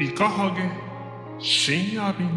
[0.00, 0.70] イカハゲ
[1.40, 2.30] 深夜便。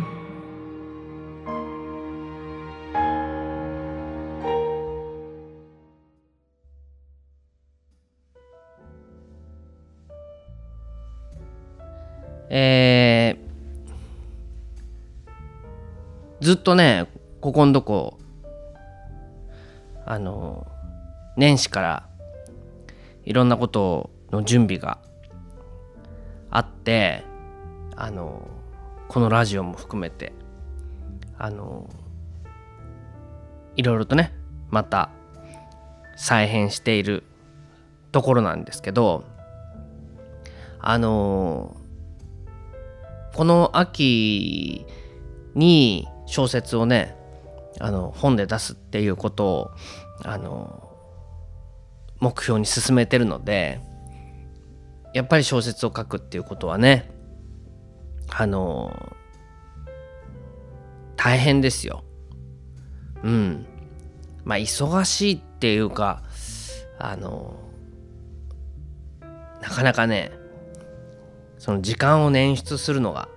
[12.50, 17.06] えー、ずっとね
[17.42, 18.18] ここんとこ
[20.08, 20.66] あの
[21.38, 22.10] 年始から
[23.24, 24.98] いろんなことの準備が
[26.50, 27.30] あって
[28.04, 28.48] あの
[29.10, 30.34] このラジオも含めて
[31.38, 31.88] あの
[33.76, 34.34] いろいろとね
[34.72, 35.12] また
[36.16, 37.24] 再編している
[38.12, 39.24] ところなんですけど
[40.80, 41.78] あの
[43.36, 44.84] この秋
[45.54, 47.16] に小説をね
[47.80, 49.72] あの本で出すっていうことを
[50.24, 50.90] あの
[52.20, 53.80] 目標に進めてるので
[55.14, 57.21] やっぱり小説を書くっていうことはね
[58.34, 59.16] あの
[61.16, 62.04] 大変ですよ。
[63.24, 63.68] うん。
[64.44, 66.24] まあ忙しいっていうか
[66.98, 67.54] あの
[69.62, 70.32] なかなかね
[71.60, 73.30] その時間を捻出するのが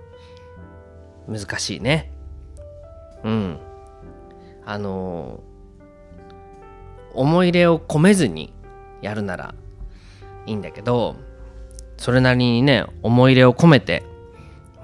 [1.28, 2.10] 難しいね。
[3.22, 3.58] うん。
[4.64, 5.40] あの
[7.12, 8.54] 思い入れを込めずに
[9.02, 9.54] やるなら
[10.46, 11.16] いいんだけど
[11.98, 14.02] それなりにね思い入れを込めて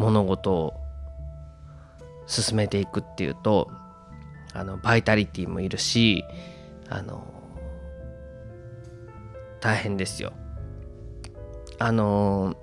[0.00, 0.74] 物事を
[2.26, 3.70] 進めていくっていうと
[4.54, 6.24] あのバイタリティもいるし
[6.88, 7.22] あの
[9.60, 10.32] 大変ですよ。
[11.78, 12.56] あの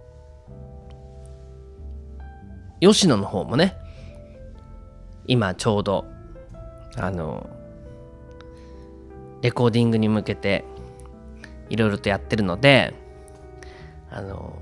[2.79, 3.77] 吉野の方もね
[5.27, 6.05] 今ちょうど
[6.95, 7.47] あの
[9.41, 10.65] レコーディングに向けて
[11.69, 12.93] いろいろとやってるので
[14.09, 14.57] あの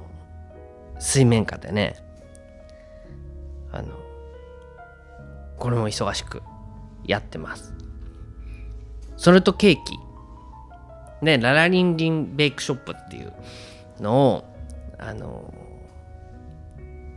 [0.99, 2.04] 水面下でね
[3.75, 3.93] あの
[5.57, 6.41] これも忙しく
[7.03, 7.73] やってます。
[9.17, 9.99] それとケーキ。
[11.21, 13.33] でララリンリンベイクショップっていう
[13.99, 14.45] のを
[14.99, 15.53] あの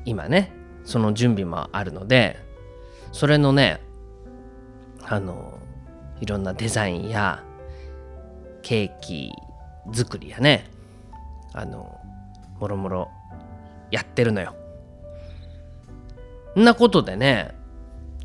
[0.04, 0.52] 今ね
[0.84, 2.38] その準備もあるので
[3.12, 3.80] それのね
[5.04, 5.58] あの
[6.20, 7.44] いろんなデザインや
[8.62, 9.32] ケーキ
[9.92, 10.70] 作りやね
[11.52, 11.98] あの
[12.60, 13.10] もろもろ
[13.90, 14.54] やってるのよ。
[16.58, 17.54] んなことでね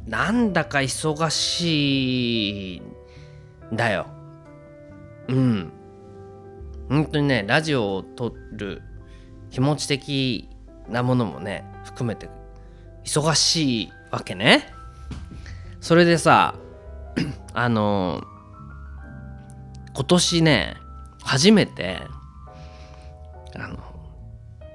[0.06, 2.82] なんだか忙しい
[3.72, 4.08] んだよ。
[5.30, 5.72] うん。
[6.90, 8.82] 本当にねラジオを撮る
[9.50, 10.50] 気持ち的
[10.90, 12.30] なものもね含めて
[13.06, 14.74] 忙しいわけね。
[15.80, 16.56] それでさ
[17.54, 18.24] あの
[19.94, 20.76] 今年ね
[21.24, 22.02] 初めて
[23.56, 23.78] あの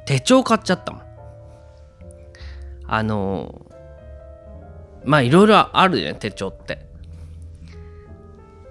[0.06, 1.07] 手帳買っちゃったもん。
[2.88, 3.66] あの
[5.04, 6.86] まあいろいろあるよね手帳って。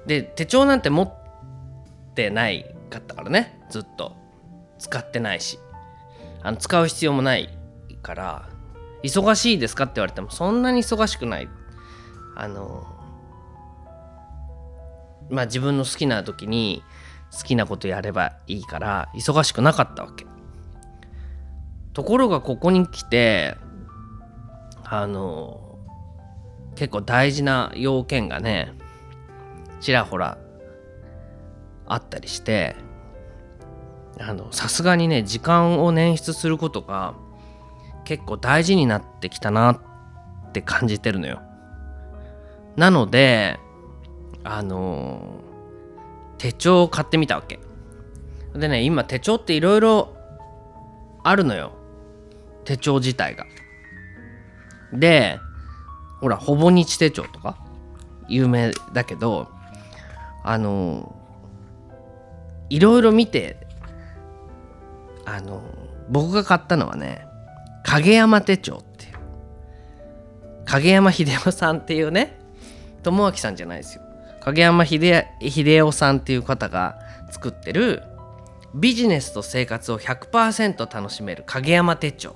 [0.06, 1.14] で手帳なんて持っ
[2.16, 4.16] てないかったからねずっと。
[4.80, 5.60] 使ってないし。
[6.44, 7.50] あの使う必要もない
[8.02, 8.50] から
[9.04, 11.50] 忙しいですかって言われてもそんなに忙しくない。
[12.36, 12.86] あの
[15.30, 16.84] まあ自分の好きな時に
[17.36, 20.26] 好きなことやればいいから忙しくなかったわけ。
[21.94, 23.58] ところがここに来て
[24.90, 25.78] あの
[26.76, 28.74] 結構大事な要件がね
[29.82, 30.38] ちらほら
[31.86, 32.76] あったりして
[34.20, 37.16] あのさすがにね時間を捻出することが
[38.06, 41.42] 結構大事になってきたなって感じてるのよ。
[42.78, 43.60] なので
[44.44, 45.42] あの
[46.38, 47.60] 手帳を買ってみたわけ。
[48.56, 50.16] でね今手帳っていろいろ
[51.24, 51.74] あるのよ。
[52.64, 53.46] 手帳自体が。
[54.94, 55.40] で
[56.20, 57.58] ほらほぼ日手帳とか
[58.28, 59.50] 有名だけど
[60.44, 61.16] あの
[62.70, 63.58] いろいろ見て
[65.26, 65.62] あの
[66.10, 67.26] 僕が買ったのはね
[67.84, 69.18] 影山手帳っていう
[70.66, 72.40] 影山秀夫さんっていうね
[73.04, 74.04] 友明さんじゃないですよ。
[74.42, 76.98] 影山秀秀夫さんっていう方が
[77.32, 78.04] 作ってる
[78.74, 82.36] ビジネスと生活を100%楽しめる影山手帳。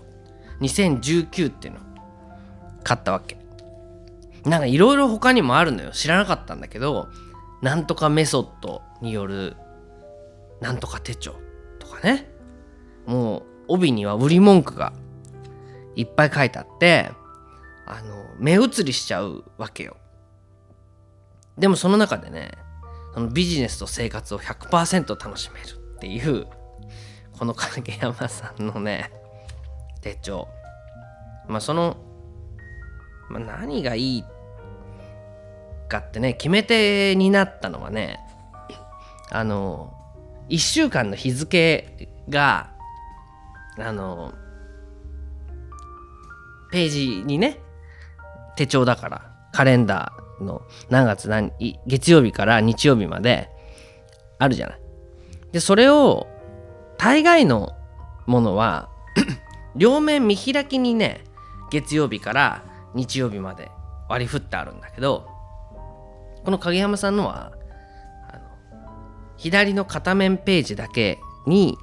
[0.62, 1.80] 2019っていうの。
[2.84, 3.38] 買ったわけ。
[4.46, 5.92] なんかいろいろ他にもあるのよ。
[5.92, 7.10] 知らなかったんだけど
[7.62, 9.56] なんとかメソッドによる
[10.60, 11.36] なんとか手帳
[11.80, 12.30] とかね。
[13.06, 14.94] もう帯には売り文句が
[15.96, 17.12] いっぱい書いてあって
[17.86, 19.98] あの目移りしちゃうわけよ。
[21.58, 22.52] でもその中でね
[23.14, 26.48] そのビジネスと生活を100%楽しめるっていう
[27.38, 29.12] この影山さんのね
[30.02, 30.48] 手帳。
[31.48, 31.98] まあその、
[33.32, 34.24] まあ、何がいい
[35.88, 38.20] かってね決め手になったのはね
[39.30, 39.94] あの
[40.50, 42.72] 1週間の日付が
[43.78, 44.34] あの
[46.72, 47.60] ページにね
[48.56, 51.52] 手帳だからカレンダーの何月何
[51.88, 53.50] 月曜日から日曜日まで
[54.40, 54.82] あるじゃない。
[55.52, 56.28] でそれを
[56.98, 57.76] 大概の
[58.26, 58.90] ものは
[59.76, 61.24] 両面見開きにね
[61.72, 62.64] 月曜日から
[62.94, 63.72] 日曜日まで
[64.10, 65.28] 割り振ってあるんだけど
[66.44, 67.52] この影山さんのは
[68.30, 68.42] あの
[69.38, 71.78] 左の片面ページだけに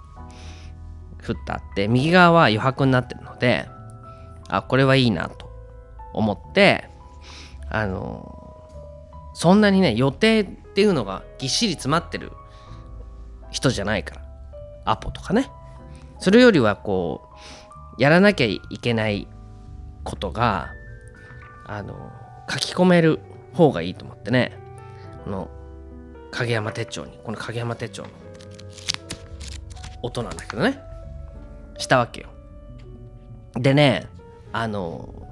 [1.19, 3.69] 振ってあって右側は余白になってるので
[4.49, 5.51] あこれはいいなと
[6.13, 6.89] 思って
[7.71, 8.69] あの
[9.35, 10.45] そんなにね予定っ
[10.75, 12.33] ていうのがぎっしり詰まってる
[13.51, 14.23] 人じゃないから
[14.85, 15.51] アポとかね。
[16.19, 17.29] それよりはこ
[17.99, 19.29] うやらなきゃいけない
[20.05, 20.73] ことが
[21.69, 22.11] あの
[22.51, 23.21] 書き込める
[23.55, 24.59] 方がいいと思ってね。
[25.25, 25.49] この
[26.31, 28.09] 影山手帳にこの影山手帳の
[30.03, 30.81] 音なんだけどね。
[31.79, 32.29] したわけよ。
[33.55, 34.07] でね
[34.53, 35.27] あの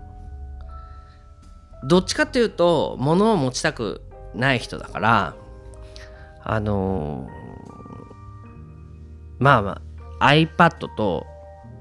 [1.85, 4.03] どっちかっていうと物を持ちたく
[4.35, 5.35] ない人だから
[6.43, 7.29] あの
[9.39, 9.83] まあま
[10.21, 11.27] あ iPad と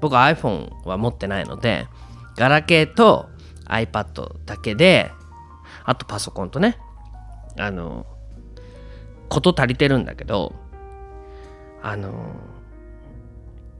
[0.00, 1.86] 僕 iPhone は持ってないので
[2.36, 3.28] ガラケーと
[3.68, 5.12] iPad だけで
[5.84, 6.78] あとパソコンとね
[7.58, 8.06] あの
[9.28, 10.54] こと足りてるんだけど
[11.82, 12.34] あの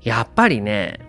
[0.03, 1.01] やっぱりね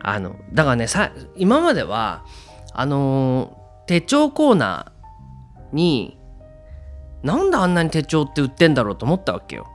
[0.00, 2.24] あのだからねさ今までは
[2.72, 6.18] あの手帳コーナーに
[7.22, 9.66] なんであんなに手帳って売ってんだろうと思ったわけよ。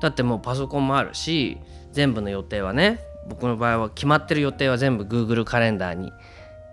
[0.00, 1.58] だってもうパソコンもあるし
[1.92, 2.98] 全部の予定はね
[3.28, 6.12] 僕の場合は決まってる予定は全部 Google カレンダーに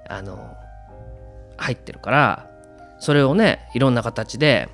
[0.10, 0.58] あの
[1.58, 2.50] 入ってるから
[3.00, 4.68] それをねいろんな形で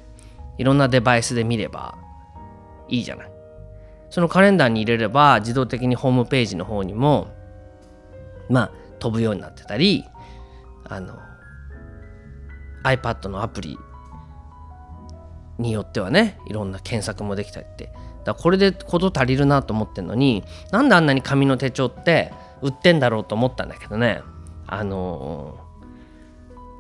[0.57, 1.97] いろんなデバイスで見れば
[2.87, 3.31] いいじゃない。
[4.09, 7.27] そのカレンダーに入れれば自動的にホームページの方にも
[8.49, 10.05] まあ飛ぶようになってたり
[10.85, 11.19] あの
[12.83, 13.77] iPad のアプリ
[15.57, 17.91] によってはねいろんな検索もできたりって。
[18.23, 24.21] だこれで事足りるなと思ってんのになんであんなに紙の手帳って売ってんだろうと思ったんだけどね。
[24.67, 25.59] あの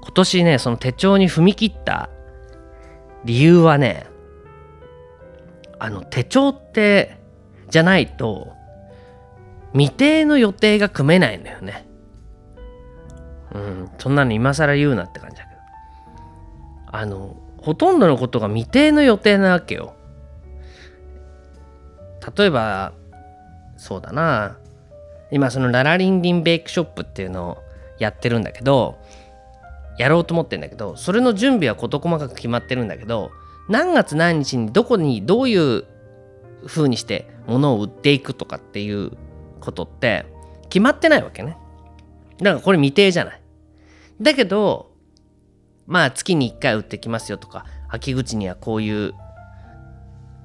[0.01, 2.09] ー、今年ねその手帳に踏み切った
[3.25, 4.07] 理由はね
[5.79, 7.17] あの手帳って
[7.69, 8.53] じゃないと
[9.73, 11.85] 未定の予定が組めないんだよね。
[13.53, 15.61] うんそんなの今更言うなって感じだけど。
[16.97, 19.95] あのほとんどのことが未定の予定なわけよ。
[22.37, 22.93] 例えば
[23.77, 24.57] そうだな。
[25.31, 27.57] 今そのララリンリンベイクショップっていうのを
[27.99, 28.97] やってるんだけど
[29.97, 33.31] やろうと思ってんだけどそれの準備は事細かく決まってるんだけど
[33.69, 35.85] 何月何日にどこにどういう
[36.67, 39.11] 風にして物を売っていくとかっていう
[39.59, 40.25] ことって
[40.69, 41.57] 決まってないわけね。
[42.37, 43.41] だからこれ未定じゃない。
[44.21, 44.91] だけど
[45.87, 49.13] まあ月に1回売ってきますよとか秋口にはこういう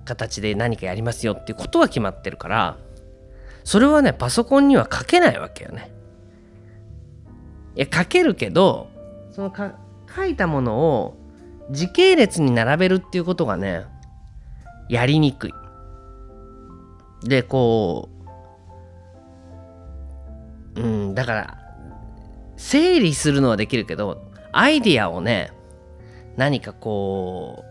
[0.04, 2.78] 形で何かやりますよっていうことは決まってるから
[3.64, 5.92] それはねパソコンには書けないわけよね。
[7.76, 8.88] いや書けるけど
[9.32, 9.74] そのか
[10.14, 11.16] 書いたものを
[11.70, 13.84] 時系列に並べるっていうことがね
[14.88, 15.54] やりにくい。
[17.22, 18.08] でこ
[20.74, 21.58] ううんだから
[22.56, 25.52] 整理するのはできるけどアイディアをね
[26.36, 27.64] 何かこ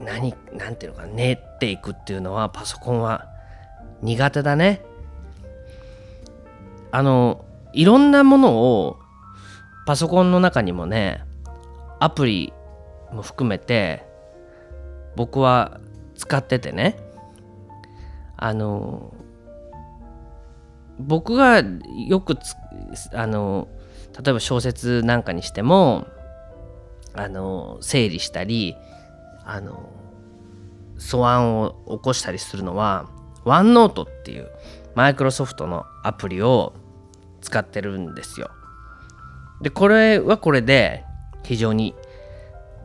[0.00, 3.26] う何何ていうのか練っていくっていうのはパソコンは
[4.02, 4.82] 苦手だね。
[6.92, 8.98] あのいろんなものを
[9.86, 11.24] パソコンの中にもね
[11.98, 12.52] アプリ
[13.12, 14.04] も含めて
[15.16, 15.80] 僕は
[16.16, 16.96] 使っててね
[18.36, 19.14] あの
[20.98, 21.62] 僕が
[22.08, 22.36] よく
[23.12, 23.68] あの
[24.22, 26.06] 例えば小説なんかにしても
[27.14, 28.76] あの整理したり
[29.44, 29.90] あの
[30.98, 33.08] 素案を起こしたりするのは
[33.44, 34.50] ワンノートっていう
[34.94, 36.74] マイクロソフトのアプリを
[37.40, 38.50] 使ってるんですよ。
[39.62, 41.04] でこれはこれで
[41.42, 41.94] 非常に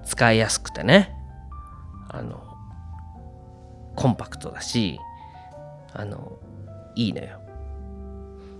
[0.05, 1.13] 使いやすくてね
[2.09, 2.43] あの
[3.95, 4.99] コンパクトだし
[5.93, 6.37] あの
[6.95, 7.39] いいのよ。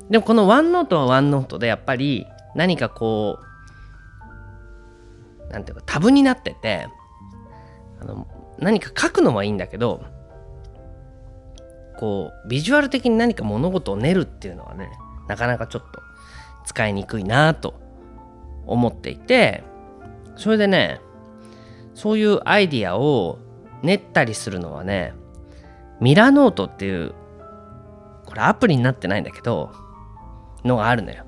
[0.10, 3.40] でもこのワンノートはワンノートでやっぱり何かこ
[5.50, 6.88] うなんていうかタブになってて
[8.00, 8.28] あの
[8.60, 10.04] 何か書くのはいいんだけど
[11.98, 14.92] こうビジュアル的に何か物事を練るっていうのはね
[15.28, 16.02] なかなかちょっと
[16.66, 17.80] 使いにくいなと
[18.66, 19.64] 思っていて
[20.36, 21.00] それでね
[21.94, 23.40] そういうアイディアを
[23.84, 25.14] 練ったりするのはね
[26.02, 27.14] ミラノートっていう
[28.26, 29.72] これアプリになってないんだけど
[30.64, 31.26] のがあるのよ。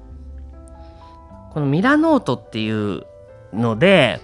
[1.51, 3.05] このミラノートっていう
[3.53, 4.19] ので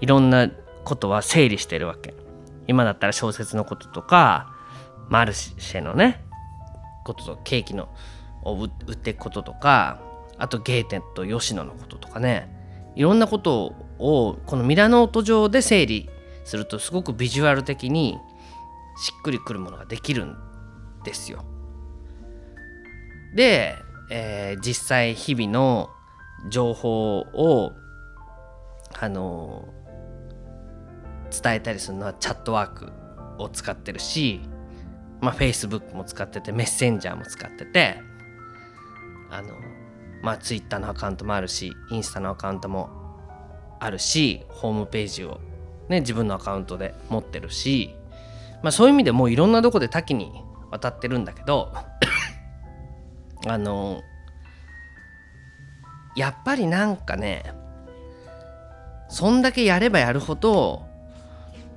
[0.00, 0.50] いろんな
[0.84, 2.14] ことは整理してるわけ。
[2.66, 4.52] 今だったら小説のこととか
[5.08, 6.24] マルシェのね
[7.04, 7.88] こととケーキの
[8.52, 10.00] を売っていくこととか
[10.38, 12.54] あとゲーテンと吉野のこととかね
[12.94, 16.08] いろんなことをこのミラノート上で整理
[16.44, 18.18] するとすごくビジュアル的に
[18.98, 20.36] しっくりくるものができるん
[21.04, 21.44] ですよ。
[23.34, 23.74] で、
[24.10, 25.90] えー、実際日々の
[26.48, 27.72] 情報を
[28.98, 29.68] あの
[31.30, 32.92] 伝えたりするのはチャットワーク
[33.38, 34.40] を使ってるし、
[35.20, 38.00] まあ、Facebook も使っててメッセンジャーも使ってて
[39.30, 39.54] あの
[40.22, 42.88] まあ Twitter のアカウントもあるしインスタのアカウントも
[43.80, 45.40] あるしホームページを
[45.88, 47.94] ね自分のアカウントで持ってるし
[48.62, 50.32] まあそういう意味でもういろんなとこで多岐に
[50.70, 51.72] 渡ってるんだけど
[53.46, 54.02] あの
[56.16, 57.44] やっぱりなんかね
[59.08, 60.84] そんだけやればやるほど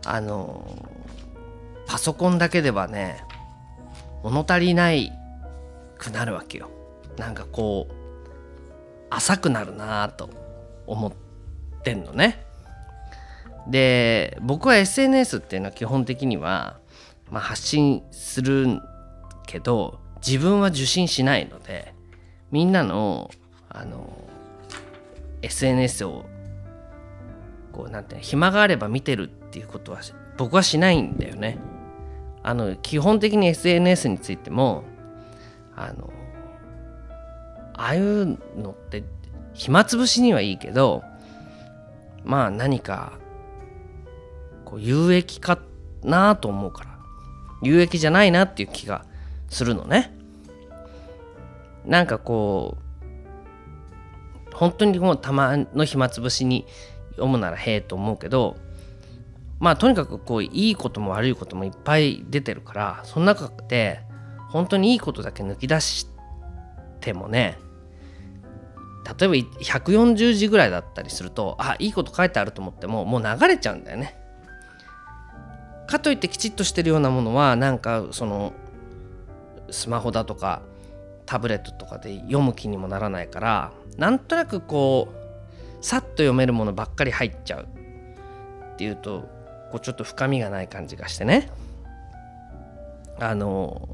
[0.06, 0.66] あの
[1.86, 3.24] パソコンだけではね
[4.24, 5.12] 物足りない
[5.98, 6.70] くなるわけよ。
[7.20, 7.94] なんかこう
[9.10, 10.30] 浅くなるなと
[10.88, 11.14] 思っ
[11.84, 12.46] てんのね
[13.68, 16.80] で僕は SNS っていうのは基本的には、
[17.30, 18.80] まあ、発信する
[19.46, 21.94] けど自分は受信しないので
[22.52, 23.30] みんなの
[23.70, 24.26] あの
[25.42, 26.26] SNS を
[27.72, 30.00] こうなんて暇があれば見てるっていうことは
[30.38, 31.60] 僕はしないんだよね。
[32.42, 34.84] あの基本的に SNS についても
[35.76, 36.12] あの
[37.80, 39.04] ああいうのって
[39.54, 41.02] 暇つぶしにはいいけど
[42.26, 43.14] まあ何か
[44.66, 45.58] こう有益か
[46.04, 46.90] なと思うから
[47.62, 49.06] 有益じゃないなっていう気が
[49.50, 50.14] するのね。
[51.86, 52.78] なんかこ
[54.52, 56.66] う本当にもうたまの暇つぶしに
[57.12, 58.58] 読むならへえと思うけど
[59.60, 64.02] まあとにかくこういいことも悪いこともいっぱい出てるからその中で
[64.50, 66.08] 本当にいいことだけ抜き出し
[67.00, 67.58] てもね
[69.06, 74.16] 例えば140字ぐらいだったりするとあいいこと書いてあると思ってももう流れちゃうんだよね。
[75.88, 78.54] かといってきちっとしてるようなものはなんかその
[79.72, 80.62] スマホだとか
[81.26, 87.68] タブレットとかで読む気にもならないからなんとなくこうさっと読めるものばっかり入っちゃう
[88.74, 89.28] っていうと
[89.72, 91.50] こうちょっと深みがない感じがしてね
[93.20, 93.90] あの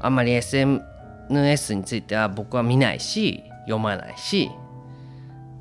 [0.00, 4.50] あんまり SNS については僕は見ないし読まないし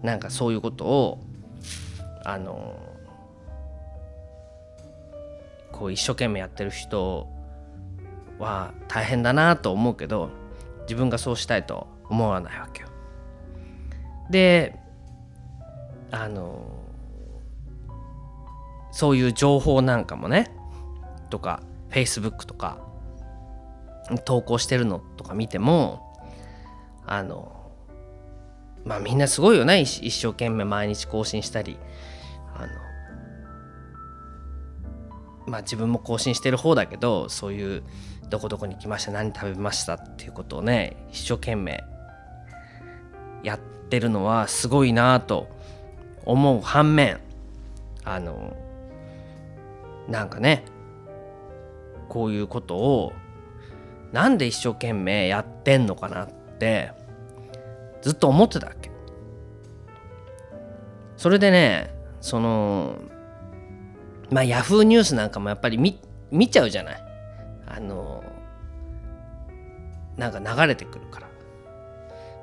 [0.02, 1.20] なんかそういうことを
[2.24, 2.80] あの
[5.72, 7.28] こう一生懸命やってる人
[8.40, 10.30] は大変だなと思うけど
[10.84, 12.88] 自分がそうしたいと思わないわけよ。
[14.30, 14.80] で
[16.12, 16.84] あの
[18.92, 20.50] そういう情報なんかもね
[21.30, 22.80] とか Facebook とか
[24.26, 26.16] 投稿してるのとか見ても
[27.06, 27.57] あの
[28.88, 29.82] まあみんなすごいよね。
[29.82, 31.78] 一生懸命毎日更新したり。
[32.56, 32.68] あの
[35.46, 37.84] まあ自分も更新してる方だけどそういう
[38.30, 41.84] どこどこに来ました何食べましたっていうことをね一生懸命
[43.44, 45.48] やってるのはすごいなと
[46.26, 47.20] 思う反面
[48.04, 48.56] あの
[50.10, 50.66] なんかね
[52.10, 53.14] こういうことを
[54.12, 56.92] なんで一生懸命やってんのかなって
[58.02, 58.92] ずっと思ってたわけ。
[61.16, 62.98] それでねその
[64.30, 66.00] まあヤフーニュースなんかもやっぱり見
[66.32, 67.04] 見ちゃうじゃない。
[67.66, 68.24] あの
[70.16, 71.28] なんか流れてくるから。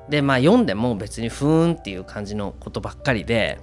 [0.08, 3.58] でまあ読んでも別にふーんっていう感じのことばっかりで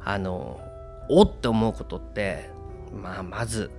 [0.00, 0.60] あの
[1.08, 2.50] おって思うことって
[2.92, 3.70] まあまず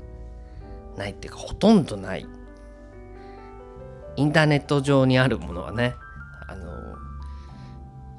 [0.97, 2.25] ないっていうかほとんどない。
[4.17, 5.95] インターネット上にあるものはね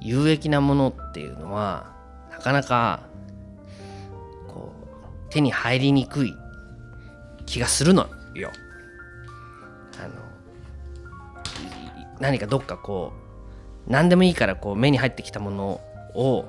[0.04, 1.92] 有益なものっていうのは
[2.30, 3.00] なかなか
[4.48, 4.72] こ
[5.30, 6.34] う手に入りにくい
[7.46, 8.50] 気がするのよ。
[10.02, 10.14] あの
[12.20, 13.12] 何かどっかこ
[13.86, 15.80] う何でもいいからこう目に入ってきたもの
[16.14, 16.44] を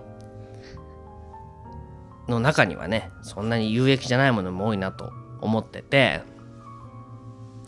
[2.27, 6.21] の中にはねそんなに有益じゃないものも多いなと思ってて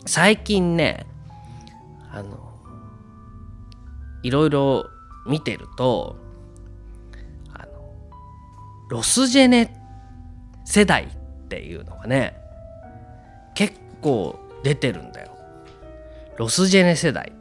[0.06, 1.06] 最近ね
[2.10, 2.54] あの
[4.22, 4.90] いろいろ
[5.26, 6.16] 見てると
[7.52, 7.66] あの
[8.88, 9.74] ロスジェネ
[10.64, 12.36] 世代っていうのがね
[13.54, 15.36] 結構出てるんだよ。
[16.36, 17.32] ロスジェネ世代。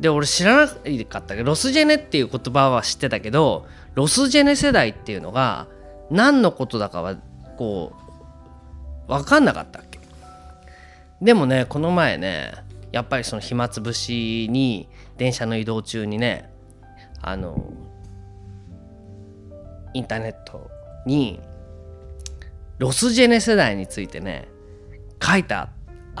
[0.00, 5.66] で俺知らなかったけどロスジェネっていう言葉は知ってたけどロスジェネ世代っていうのが
[6.10, 7.16] 何のことだかは
[7.56, 7.92] こ
[9.06, 9.98] う分かんなかったっけ。
[11.20, 12.52] でもねこの前ね
[12.92, 16.50] やっぱりその暇つぶしに電車の移動中にね
[17.20, 17.72] あの
[19.92, 20.70] インターネット
[21.04, 21.40] に
[22.78, 24.48] ロスジェネ世代についてね
[25.22, 25.68] 書いてあ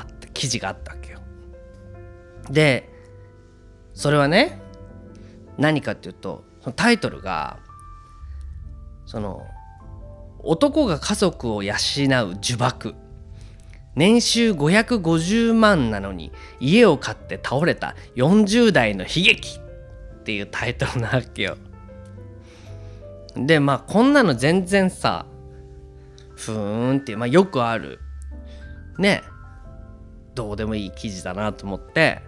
[0.00, 1.20] って記事があったわけよ。
[2.50, 2.88] で
[3.94, 4.60] それはね
[5.56, 7.58] 何かっていうとそのタイトルが
[9.06, 9.46] その
[10.40, 12.94] 男が家族を養う呪縛
[13.98, 21.56] 年収550万なのに家を買って倒れた40代の悲劇っていうタイトルなわけよ。
[23.34, 25.26] でまあこんなの全然さ
[26.36, 27.98] ふーんっていう、まあ、よくある
[28.98, 29.24] ね
[30.36, 32.22] どうでもいい記事だなと思って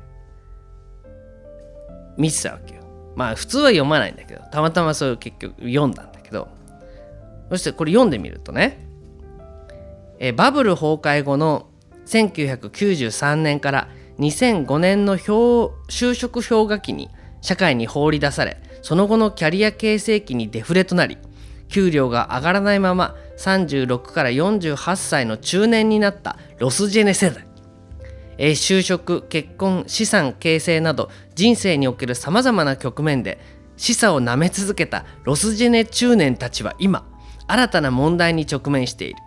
[2.17, 2.83] 見てたわけよ。
[3.15, 6.49] まあ普通は読まないんだけどたまたまそれを結局読んだんだけど
[7.49, 8.89] そしてこれ読んでみるとね
[10.37, 11.69] バブル崩壊後の
[12.07, 17.09] 1993年から2005年の就職氷河期に
[17.41, 21.17] 社会に放り出されその後のキャリア形成期にデフレとなり
[21.69, 27.47] 給料が上がらないまま36から48歳の中年になったロスジェネ世代。
[28.39, 33.38] 就職結婚資産形成など人生におけるさまざまな局面で
[33.77, 37.07] 示唆をなめ続けたロスジェネ中年たちは今
[37.47, 39.21] 新たな問題に直面している。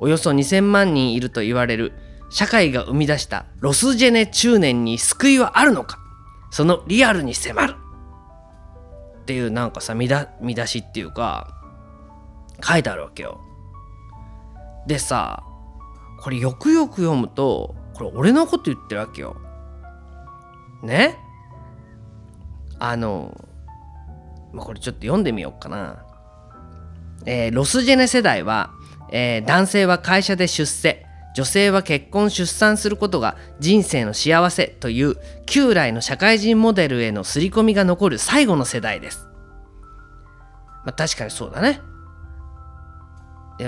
[0.00, 1.92] およそ2000万人いると言われる
[2.30, 5.98] 社会が生み出したロスジェネ中年に救いはあるのか
[6.50, 7.76] そのリアルに迫る
[9.22, 10.26] っていうなんかさ見出
[10.66, 11.54] しっていうか
[12.64, 13.40] 書いてあるわけよ
[14.86, 15.44] でさ
[16.20, 19.36] これよくよく読むとこれ俺のこと言ってるわけよ。
[20.82, 21.18] ね？
[22.78, 23.36] あの、
[24.54, 26.02] まあ、これちょっと読んでみようかな。
[27.26, 28.72] えー、ロスジェネ世代は、
[29.12, 39.28] えー、男性は会社で出世、女性は結婚出産することが人生の幸せという旧来の社会人モデルへの刷り込みが残る最後の世代です。
[40.84, 41.80] まあ、確かにそうだね。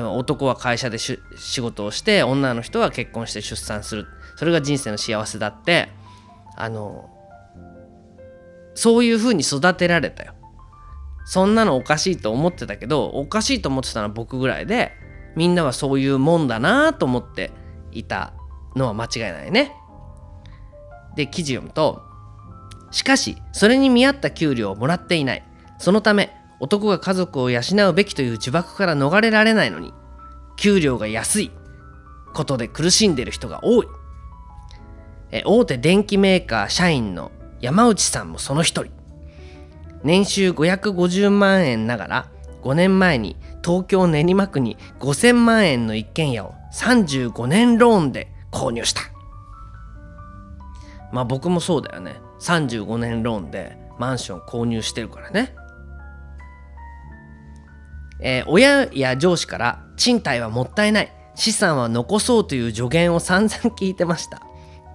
[0.01, 1.21] 男は会社で仕
[1.61, 5.91] 事をして女の人は結婚して出産するそれが人生の幸せだって
[6.57, 7.11] あの
[8.75, 10.33] そういうふうに育てられたよ
[11.27, 14.93] そんなのおかしいと思ってたけどおかしいと思ってたのは僕ぐらいで
[15.37, 17.53] みんなはそういうもんだなと思って
[17.91, 18.33] いた
[18.77, 19.75] のは間違いないね。
[21.17, 22.03] で記事読むと
[22.91, 25.45] しかしそれに見合った給料をもらっていない。
[25.79, 29.93] そのため男が家族を養うべきという呪縛から逃れられないのに
[30.57, 31.51] 給料が安い
[32.35, 33.89] ことで苦しんでいる人が多い。
[35.33, 38.93] え大手電機メーカー社員の山内さんもその一人。
[40.05, 42.29] 年収550万円ながら
[42.63, 49.03] 5年前に東京練馬区に5000万円の一軒家を35年ローンで購入した。
[51.13, 52.17] まあ僕もそうだよね。
[52.41, 55.55] 35年ローンでマンション購入してるからね。
[58.21, 61.13] えー、親や上司から賃貸はもったいない。
[61.35, 64.43] 資産は残そうという助言を散々聞いてました。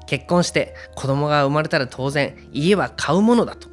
[0.05, 3.67] 結婚して子供が生まれたら当然家は買うものだと、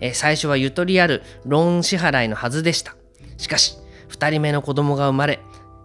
[0.00, 2.96] えー、最初はゆとりあるローン支払いのはずでした。
[3.36, 3.79] しかし
[4.10, 5.40] 2人目の子供が生まれ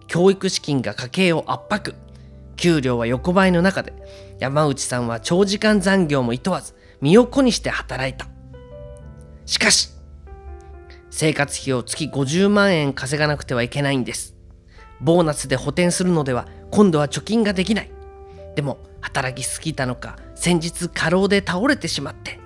[0.07, 1.95] 教育資金が家計を圧迫
[2.55, 3.93] 給料は横ばいの中で
[4.39, 8.27] 山内さんは長時間残業もいとわず身を粉にして働いた
[9.45, 9.95] しかし
[11.17, 14.35] 生活費を月50万円稼がなくてはいけないんです。
[14.99, 17.91] ボーナスで補填するのでは今度は貯金ができない。
[18.55, 22.41] でも働きすぎたのか先日過労で倒れてしまって。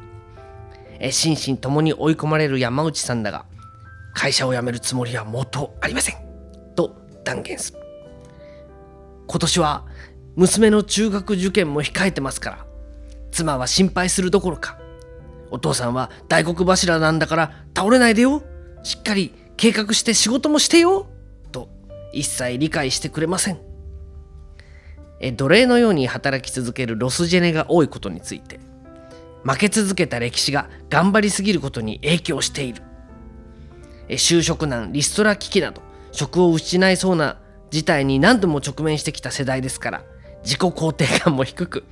[0.99, 3.45] え心身ともに追い込まれる山内さんだが
[4.13, 6.15] 会社を辞めるつもりはもとありません。
[6.75, 6.99] と。
[7.23, 7.79] 断言する。
[9.27, 9.85] 今年は
[10.35, 12.65] 娘の中学受験も控えてますから
[13.31, 14.79] 妻は心配するどころか
[15.51, 18.43] お父さんは大黒柱なんだから倒れないでよ。
[18.83, 21.07] しっかり計画して仕事もしてよ。
[21.51, 21.69] と
[22.13, 23.59] 一切理解してくれません。
[25.19, 28.59] え奴隷のように働き続けるロスジェネが多いことについて
[29.43, 32.83] 負け続けた歴史が頑張りすぎることに影響している。
[32.83, 32.88] え
[34.17, 37.37] 就職難リストラ危機など職を失いそうな
[37.69, 40.03] 事態に何度も直面してきた世代ですから
[40.43, 41.83] 自己肯定感も低く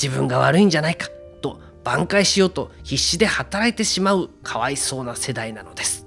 [0.00, 1.08] 自分が悪いんじゃないか
[1.40, 6.06] と挽回しようと必死で働いてしまうかわいそうな世代なのです。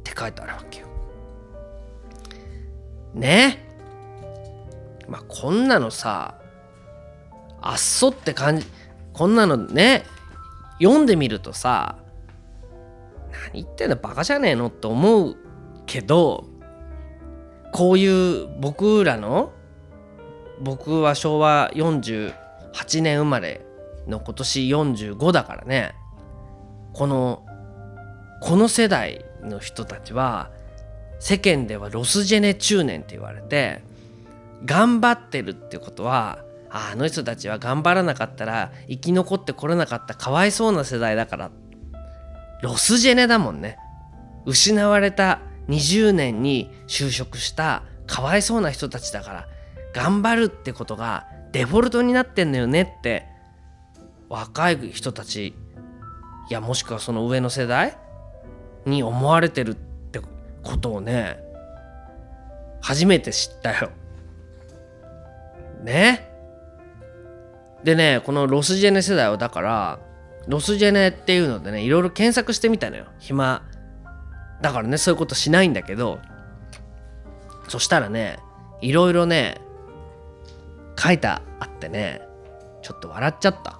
[0.00, 0.86] って書いてあるわけよ。
[3.14, 3.66] ね？
[5.08, 6.36] まあこんなのさ
[7.60, 8.66] あっそって感じ
[9.12, 10.04] こんなのね
[10.80, 11.96] 読んでみるとさ
[13.52, 15.36] 何言ってんだバカじゃねえのって思う
[15.86, 16.48] けど
[17.72, 19.52] こういう僕らの
[20.60, 22.32] 僕は昭和48
[23.02, 23.64] 年生まれ
[24.06, 25.94] の今年45だからね
[26.92, 27.44] この
[28.40, 30.50] この世代の人たちは
[31.18, 33.82] 世間ではロスジェネ中年って言われて
[34.64, 41.50] 頑張ってるってことはあの人たちは頑張らなかったら生き残ってこれなかったかわいそうな世代だからっ
[42.62, 43.78] ロスジェネだもんね
[44.46, 49.48] 失われた20年に就職したかわいそうな人たちだから
[49.94, 53.26] 頑張るってことがデフォルトになってんのよねって
[54.28, 57.96] 若い人たちいやもしくはその上の世代
[58.84, 60.20] に思われてるって
[60.62, 61.38] ことをね
[62.80, 63.90] 初めて知ったよ。
[65.82, 66.26] ね？
[67.84, 69.98] でねこのロスジェネ世代はだから
[70.48, 73.06] ロスジェネっていうのでねいろいろ検索してみたのよ。
[73.18, 73.62] 暇。
[74.60, 76.18] だからねそういうことしないんだけど。
[77.68, 78.40] そしたらね
[78.80, 79.60] いろいろね
[80.98, 82.20] 書いてあってね
[82.82, 83.78] ちょっと笑っちゃった。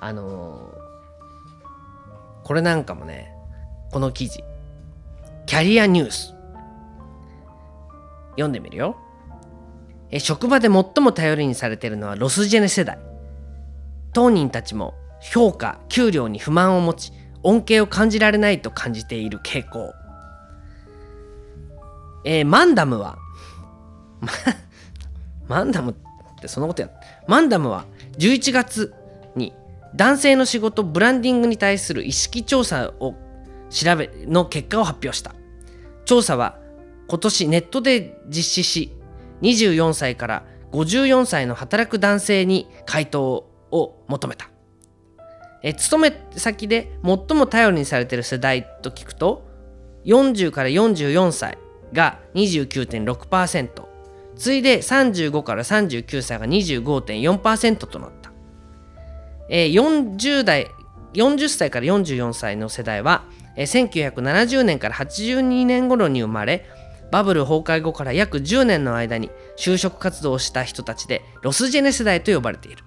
[0.00, 3.32] あのー、これなんかもね
[3.90, 4.42] この記事。
[5.46, 6.34] キャリアニュース。
[8.32, 8.96] 読んでみるよ。
[10.10, 12.98] え職場で最も頼りにされてるのはロスジェネ世代。
[14.12, 19.94] 当人たちも評価給料に不満を持ち恩恵を感じられないと感じている傾向。
[22.24, 23.18] えー、マンダムは
[25.48, 25.94] マンダムっ
[26.40, 26.90] てそのことや
[27.26, 27.84] マンダムは
[28.18, 28.94] 11月
[29.34, 29.52] に
[29.96, 33.14] 男性の仕事ブランディングに対する意識調査を
[33.70, 35.34] 調べの結果を発表した。
[36.04, 36.58] 調査は
[37.08, 38.92] 今年ネットで実施し
[39.42, 44.51] 24歳から54歳の働く男性に回答を求めた。
[45.62, 49.46] え勤め先で最も頼りにされている世代と聞くと
[50.04, 51.58] 40から44歳
[51.92, 53.68] が29.6%
[54.36, 58.32] 次いで35から39歳が25.4%となった、
[59.48, 60.68] えー、40代
[61.14, 63.24] 40歳から44歳の世代は、
[63.56, 66.66] えー、1970年から82年頃に生まれ
[67.12, 72.84] バブル崩壊後から約10年の間に就職活動をした人たちでロスジェネ世代と呼ばれている。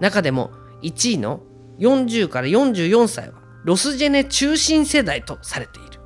[0.00, 0.50] 中でも
[0.82, 1.42] 1位の
[1.78, 3.34] 40から44歳は
[3.64, 6.00] ロスジェネ中心世代とされている。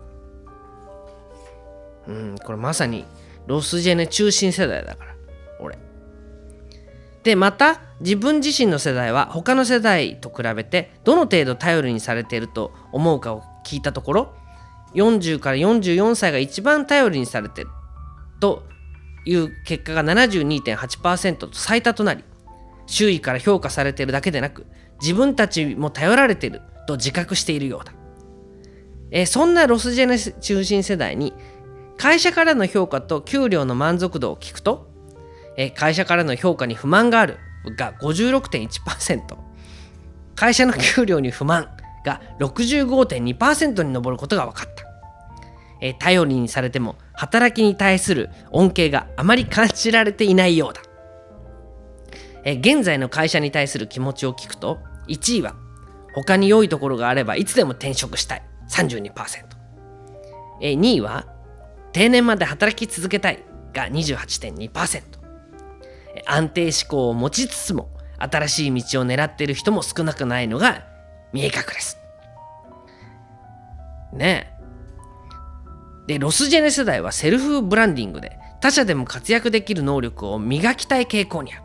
[2.09, 3.05] うんこれまさに
[3.47, 5.15] ロスジェネ中心世代だから
[5.61, 5.79] 俺。
[7.23, 14.35] でまた自分自身の世代は他の世代と比べてどの程度頼りにされていると思うかを聞いたところ
[14.95, 17.69] 40から44歳が一番頼りにされてる
[18.41, 18.65] と
[19.27, 22.25] いう結果が72.8%と最多となり
[22.87, 24.67] 周囲から評価されているだけでなく
[25.01, 27.93] 自分たちも頼られていると自覚しているようだ、
[29.11, 31.33] えー、そんなロスジェネ中心世代に
[31.97, 34.91] 会社からの評価と給料の満足度を聞くと、
[35.57, 37.39] えー、会社からの評価に不満がある
[37.77, 39.37] が56.1%
[40.35, 41.69] 会社の給料に不満
[42.05, 44.87] が65.2%に上ることが分かった。
[45.83, 50.83] えー、頼りにされても働きに対する恩恵があまり感じられていないようだ。
[52.45, 54.79] えー、現在の会社に対する気持ちを聞くと
[55.11, 55.55] 1位は
[56.15, 59.13] 他に良いところがあればいつでも転職したい32%、
[60.61, 61.27] えー、2位は
[61.93, 65.03] 定年まで働き続けたいが28.2%
[66.27, 70.85] 安定志向を持ちつつも新しい道を狙っている人も少なくないのが
[71.33, 71.97] 見え隠れです。
[74.13, 74.61] ねえ。
[76.07, 81.63] で、ロスジェネ世代はセルフブランディングで他社でも活躍できる能力を磨きたい傾向にある。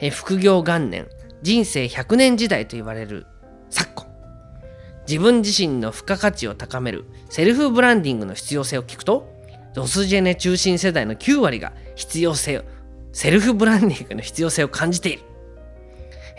[0.00, 1.06] え副業元年、
[1.42, 3.26] 人生100年時代と言われる
[3.68, 4.06] 昨今。
[5.08, 9.28] 自分自身の付加価値を高めるセルフブランディングの必要性を聞くと、
[9.74, 12.62] ロスジェネ中心世代の9割が必要性を、
[13.12, 15.22] セルフブランディングの必要性を感じている。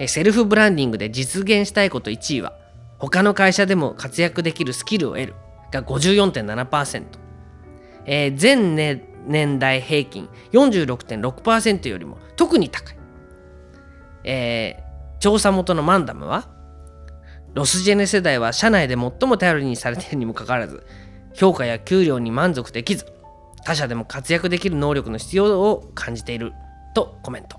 [0.07, 2.57] セルフブランディングで実現したいこと1位は
[2.97, 5.35] 他の会社でも活躍できるスキルを得る
[5.71, 7.03] が54.7%、
[8.05, 12.97] えー、全年年代平均46.6%よりも特に高い、
[14.23, 14.83] え、
[15.21, 16.49] 調査元のマンダムは
[17.53, 20.85] ロスジェネ世代は社内で最も頼りにされているにもかかわらず
[21.33, 23.05] 評価や給料に満足できず
[23.63, 26.53] 他社でも活躍できる能力の必要を感じている
[26.95, 27.57] とコメント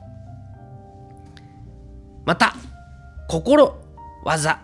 [2.24, 2.54] また
[3.28, 3.80] 心
[4.24, 4.60] 技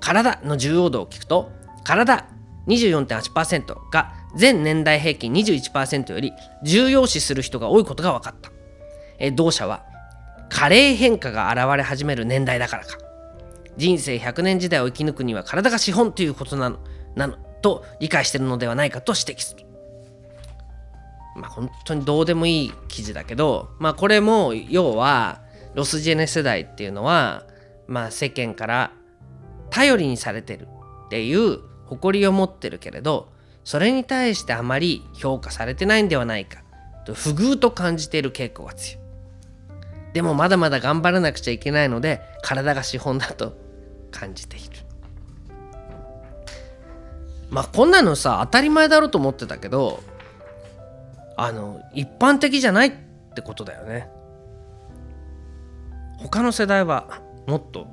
[0.00, 1.52] 体の重要度を聞くと
[1.84, 2.26] 体
[2.66, 6.32] 24.8%が全年代平均21%より
[6.62, 8.50] 重要視する人が多いことが分かった。
[9.32, 9.84] 同社は
[10.54, 12.96] 加齢変化が現れ始める年代だからか。
[13.76, 16.78] 人生100年時代を生き抜くには体が資本ということなの
[17.16, 19.66] なのと理解してるのではないかと指摘する。
[21.34, 25.40] まあ本当にどうでもいい記事だけど、まあこれも要は
[25.74, 27.42] ロスジェネ世代っていうのは、
[27.88, 28.92] まあ世間から
[29.70, 30.68] 頼りにされてる
[31.06, 33.32] っていう誇りを持ってるけれど
[33.64, 36.62] それに対してあまり評価されてないんではないか
[37.04, 39.03] と不遇と感じている傾向が強い
[40.14, 43.58] でもまだまだ頑張らなくちゃいけないので体が資本だと
[44.10, 44.66] 感じている。
[47.50, 50.02] まあこんなのさ当たり前だろうと思ってたけど
[51.36, 52.92] あの一般的じゃないっ
[53.34, 54.08] てことだよね。
[56.18, 57.86] 他の世代はもっと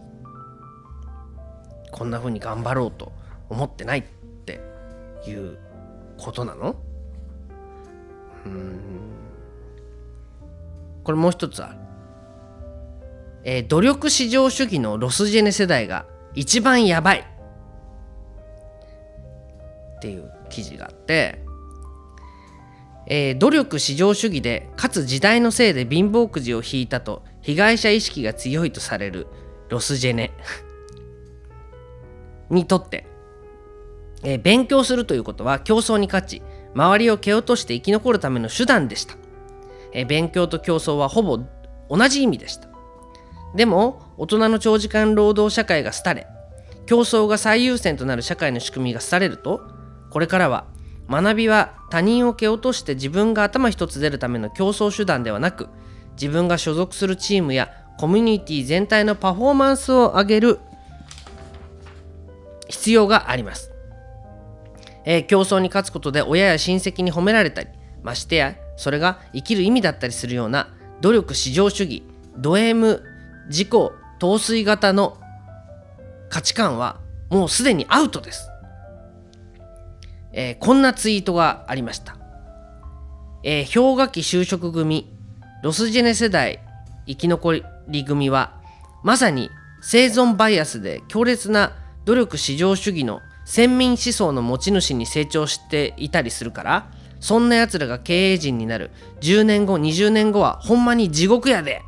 [1.91, 3.11] こんな風に頑張ろうと
[3.49, 4.03] 思ってないっ
[4.45, 4.61] て
[5.27, 5.57] いう
[6.17, 6.75] ことなの？
[8.45, 8.79] うん。
[11.03, 11.75] これもう一つある、
[13.43, 17.25] えー、努力至上主義のロスジェネ世代が一番やばい。
[19.97, 21.43] っていう記事があって、
[23.07, 29.27] えー、努力至上主義でかつ時代のせいで貧乏くじを引いたと被害者意識が強いとされる
[29.69, 30.31] ロスジェネ。
[32.49, 33.05] にとって
[34.23, 36.41] えー、勉強するということは競争に勝ち
[36.73, 39.15] 周りを蹴落として生き残るための手段でした、
[39.93, 41.39] えー、勉強と競争はほぼ
[41.89, 42.70] 同じ意味でした。
[43.55, 46.27] でも大人の長時間労働社会が廃れ
[46.85, 49.61] 競争が最優先となる社会の仕組みが廃れると
[50.09, 50.65] これからは
[51.09, 55.67] 学びは他人を蹴落として自分が頭一つ出るための競争手段ではなく
[56.13, 60.59] 自分が所属するチームやコミュニティ全体のパフォーマンスを上げる
[62.69, 63.71] 必要があります。
[65.03, 67.69] えー、競争に勝つことで親や親戚に褒められたり
[68.03, 70.69] ましてやそれが生きる意味だったりするような
[71.01, 72.03] 努力至上主義
[72.37, 73.01] ド M
[73.47, 73.69] 自己
[74.19, 75.17] 陶酔型の
[76.29, 76.99] 価値観は
[77.29, 78.49] もうすでにアウトです、
[80.33, 82.17] えー、こんなツイートがありました、
[83.43, 85.11] えー、氷河期就職組
[85.63, 86.59] ロスジェネ世代
[87.07, 88.59] 生き残り組は
[89.03, 89.49] まさに
[89.81, 91.73] 生存バイアスで強烈な
[92.05, 98.89] 努力至上主義の先民思想の持ち主に成長していたりするからそんなやつらが経営陣になる。
[99.21, 101.83] 10年後20年後はほんまに地獄やで。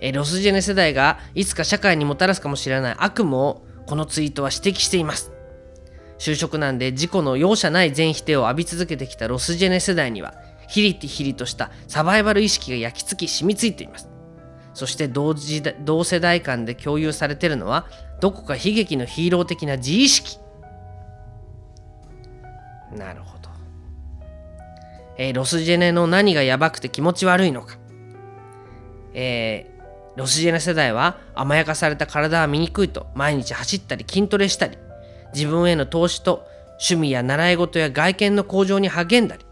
[0.00, 2.96] えロスジェネ世代がいつか社会にもたらすかもしれない。
[2.98, 5.32] 悪夢をこのツイートは指摘しています。
[6.18, 10.34] 就職難で自己の容赦ない全否定を浴び続けてきたロスジェネ世代には
[10.68, 14.08] ヒリヒリとしたサバイバル意識が焼き付き染みついています。
[14.72, 17.86] そして同時同世代間で共有されてるのは
[18.20, 20.38] どこか悲劇のヒーロー的な自意識。
[22.94, 23.48] なるほど、
[25.16, 27.78] えー、ロスジェネの何がやばくて気持ち悪いのか。
[29.14, 29.79] えー、
[30.16, 34.76] ロスジェネ世代は甘やかされた体は醜いと毎日走ったり筋トレしたり
[35.34, 36.46] 自分への投資と
[36.80, 39.44] 趣味や習い事や外見の向上に励んだり、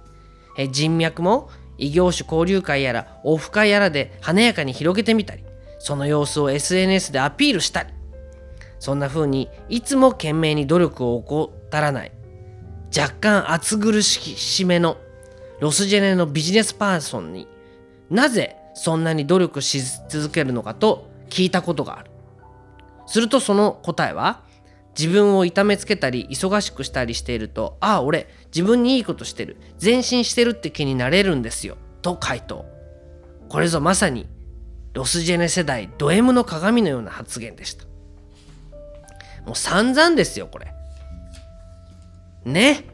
[0.57, 5.45] え、人脈も異業種交流会やらオフ会やらで華やかに広げてみたり
[5.79, 7.93] その様子を SNS でアピールしたり
[8.81, 12.13] そんな風にいつも懸命に努力を怠らない
[12.97, 14.97] 若干暑苦しめの
[15.61, 17.49] ロスジェネのビジネスパーソンに
[18.11, 22.11] なぜそんなに努力し続けるのかと聞いたことがある。
[23.07, 24.43] するとその答えは
[24.97, 32.67] 自分を痛めつけたり忙しくしたりしているとああ俺自分にいいことしてる前進してるって気になれるんですよと回答。
[33.49, 34.29] これぞまさに
[34.93, 37.85] ロスジェネ世代ド M の鏡のような発言でした。
[39.45, 40.73] もう散々ですよこれ。
[42.45, 42.85] ね。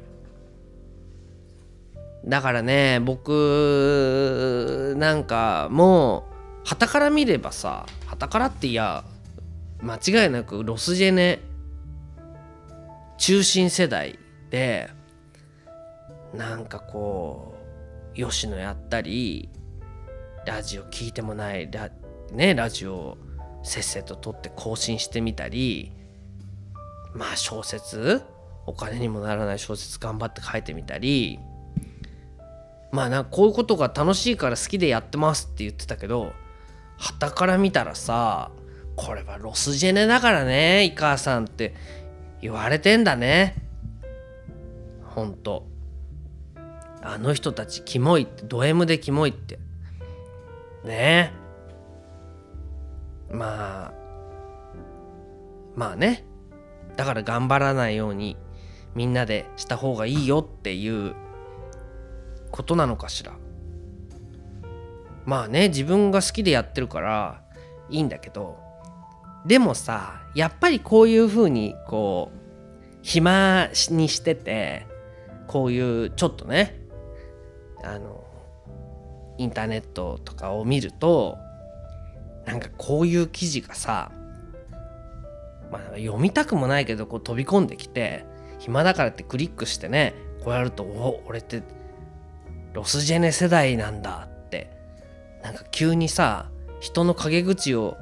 [2.24, 6.24] だからね僕なんかも
[6.64, 9.04] う旗から見ればさ旗からっていや
[9.82, 11.40] 間違いなくロスジェネ
[13.18, 14.18] 中心世代
[14.50, 14.88] で
[16.32, 17.54] なんかこ
[18.12, 19.50] う吉野やったり
[20.46, 21.90] ラジオ聞いてもないラ,、
[22.32, 23.18] ね、ラジオ
[23.62, 25.92] せっせと撮って更新してみたり
[27.14, 28.22] まあ小説
[28.66, 31.38] お金にもならない小説頑張って書いてみたり
[32.94, 36.32] まあなこういうことが楽しいから好きでやってますって言ってたけど
[36.96, 38.52] 旗から見たらさ
[38.94, 41.74] これはロスジェネだからね井川さんって
[42.40, 43.56] 言われてんだね。
[45.02, 45.66] ほんと。
[47.02, 49.58] あの人たちキモいってド M でキモいって。
[50.84, 51.32] ね。
[53.30, 53.92] えまあ
[55.74, 56.24] まあね。
[56.96, 58.36] だから頑張らないように
[58.94, 61.16] みんなでした方がいいよっていう
[62.54, 63.32] ことなのかしら。
[65.24, 67.42] まあね自分が好きでやってるから
[67.90, 68.62] いいんだけど。
[69.44, 72.38] でもさやっぱりこういうふうにこう
[73.02, 74.86] 暇にしてて
[75.48, 76.80] こういうちょっとね
[77.82, 78.24] あの
[79.36, 81.36] インターネットとかを見ると
[82.46, 84.12] なんかこういう記事がさ、
[85.70, 88.24] まあ、読みたくもないけどこう飛び込んできて
[88.60, 91.62] 暇だからってクリックしてねこうやるとお俺って
[92.74, 94.70] ロスジェネ世代なんだって。
[95.42, 97.96] なんか急にさ人の陰口を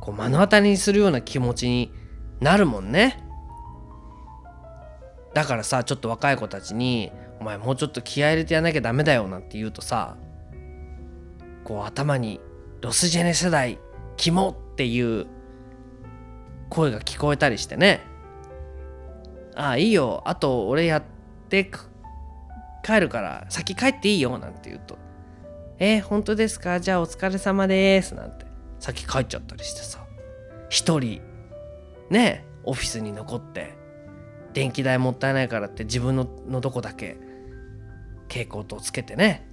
[0.00, 1.92] こう目の当たりにするような気持ちに
[2.40, 3.24] なるもんね。
[5.34, 10.16] だからさちょっと若い子たちに「お前もうちょっと気合入れてやんなきゃダメだよ」なんて言うとさ
[11.64, 12.40] こう頭に
[12.80, 13.78] 「ロスジェネ世代
[14.16, 15.26] キモ」っていう
[16.70, 18.00] 声が聞こえたりしてね。
[19.56, 20.22] ああいいよ。
[20.24, 21.02] あと俺やっ
[21.48, 21.68] て
[22.82, 24.98] 帰るから先帰っていいよなんて言うと
[25.78, 26.80] えー、本当ですか？
[26.80, 28.46] じゃあお疲れ様ですなんて。
[28.80, 30.04] 先帰っちゃったりしてさ
[30.68, 31.20] 一人
[32.10, 33.74] ねオフィスに残って
[34.52, 37.16] 電気代もったいないからって自分ののどこだけ
[38.28, 39.48] 蛍光灯つけてね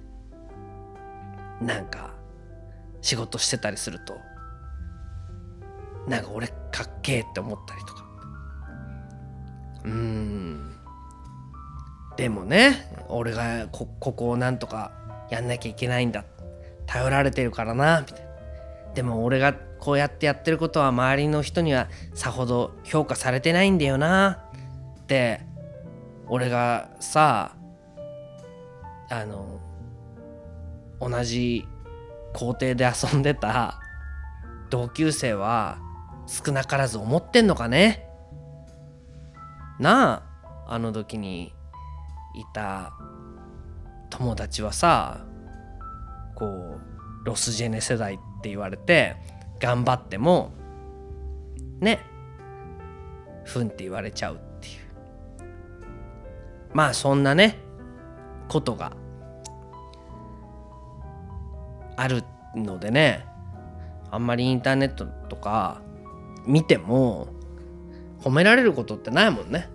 [1.60, 2.14] なんか
[3.02, 4.16] 仕事してたりすると
[6.08, 8.04] なんか俺かっけえって思ったりとか。
[9.84, 10.75] うーん。
[12.16, 14.92] でもね俺がここをなんとか
[15.30, 16.24] やんなきゃいけないんだ。
[16.86, 18.26] 頼られてるからなみたいな。
[18.94, 24.38] でも俺がこうやってやってることは周りの人にはさほど評価されてないんだよな
[25.00, 25.42] って
[26.28, 27.56] 俺がさ
[29.10, 29.60] あの
[31.00, 31.66] 同じ
[32.32, 33.80] 校庭で遊んでた
[34.70, 35.78] 同級生は
[36.26, 38.08] 少なからず思ってんのかね。
[39.78, 40.22] な
[40.66, 41.55] ああの時に。
[42.36, 42.92] いた
[44.10, 45.24] 友達はさ
[46.34, 49.16] こうロスジェネ世代って言われて
[49.58, 50.52] 頑張っても
[51.80, 52.00] ね
[53.44, 54.74] ふんって言われちゃうっていう。
[56.72, 57.58] まあそんなね
[58.48, 58.92] ことが
[61.96, 62.22] ある
[62.54, 63.24] のでね
[64.10, 65.80] あんまりインターネットとか
[66.44, 67.28] 見ても
[68.20, 69.68] 褒められることってないもんね。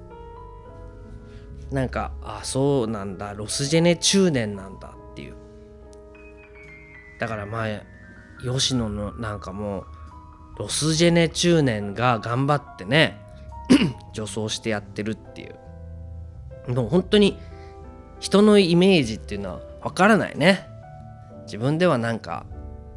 [1.71, 5.35] なんかあそうなんだロスジェネ中年なんだっていう。
[7.19, 7.83] だから前
[8.43, 9.85] 吉野のなんかも
[10.57, 13.19] ロスジェネ中年が頑張ってね
[14.13, 15.47] 女装してやってるってい
[16.67, 16.73] う。
[16.73, 17.39] もう本当に
[18.19, 20.67] 人のイメージっていうのはわからないね。
[21.45, 22.45] 自分ではなんか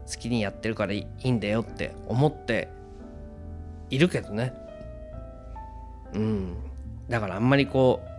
[0.06, 2.68] 好きにやってるからいいんだよって思って
[3.90, 4.52] いるけどね。
[6.12, 6.56] うん。
[7.08, 8.13] だからあんまりこう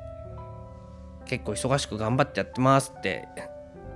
[1.25, 3.27] 結構忙しく頑張ってやってますって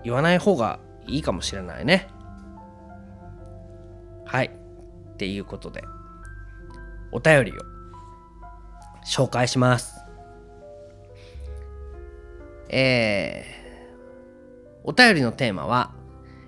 [0.03, 2.07] 言わない方がいいかもしれないね
[4.25, 4.47] はい
[5.13, 5.83] っていうことで
[7.11, 7.55] お便りを
[9.05, 9.99] 紹介します
[12.69, 15.91] えー、お便りのテーマは、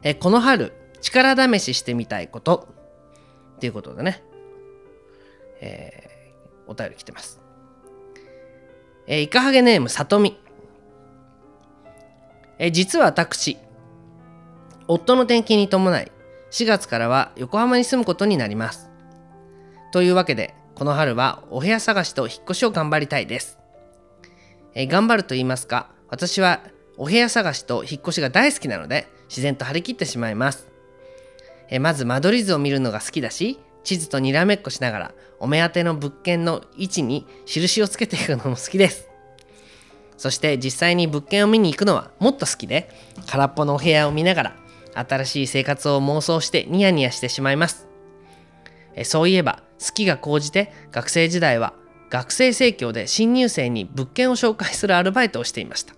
[0.03, 2.67] えこの春力試ししてみたいこと
[3.55, 4.23] っていうことでね、
[5.59, 7.41] えー、お便り来てます。
[9.07, 10.39] えー、イカハゲネームさとみ。
[12.63, 13.57] え、実は私、
[14.87, 16.11] 夫の転勤に伴い、
[16.51, 18.91] 4月からは横浜に住むことになります。
[19.91, 23.57] というわけで、この春はお部屋探しと引っ越しを頑張りたいです。
[24.75, 26.61] え、頑張ると言いますか、私は
[26.97, 30.67] お部屋探しと引っ越しが大好きなので、自然と張り切ってしまいます。
[31.67, 39.10] えまず間取り図を見るのが好きだし、地図とにらめっこしながら、お目当ての物件の位置に印をつけていくのも好きです。
[40.21, 42.91] そして実際に物件を見に行くのはもっと好きで、
[43.25, 44.55] 空っぽのお部屋を見ながら、
[44.93, 47.87] 新しい生活を妄想してニヤニヤしてしまいます。
[48.93, 51.73] えそういえば、好きが高じて学生時代は
[52.11, 55.95] 学生生協で新入生に物件を紹介するアルバイトをしていました。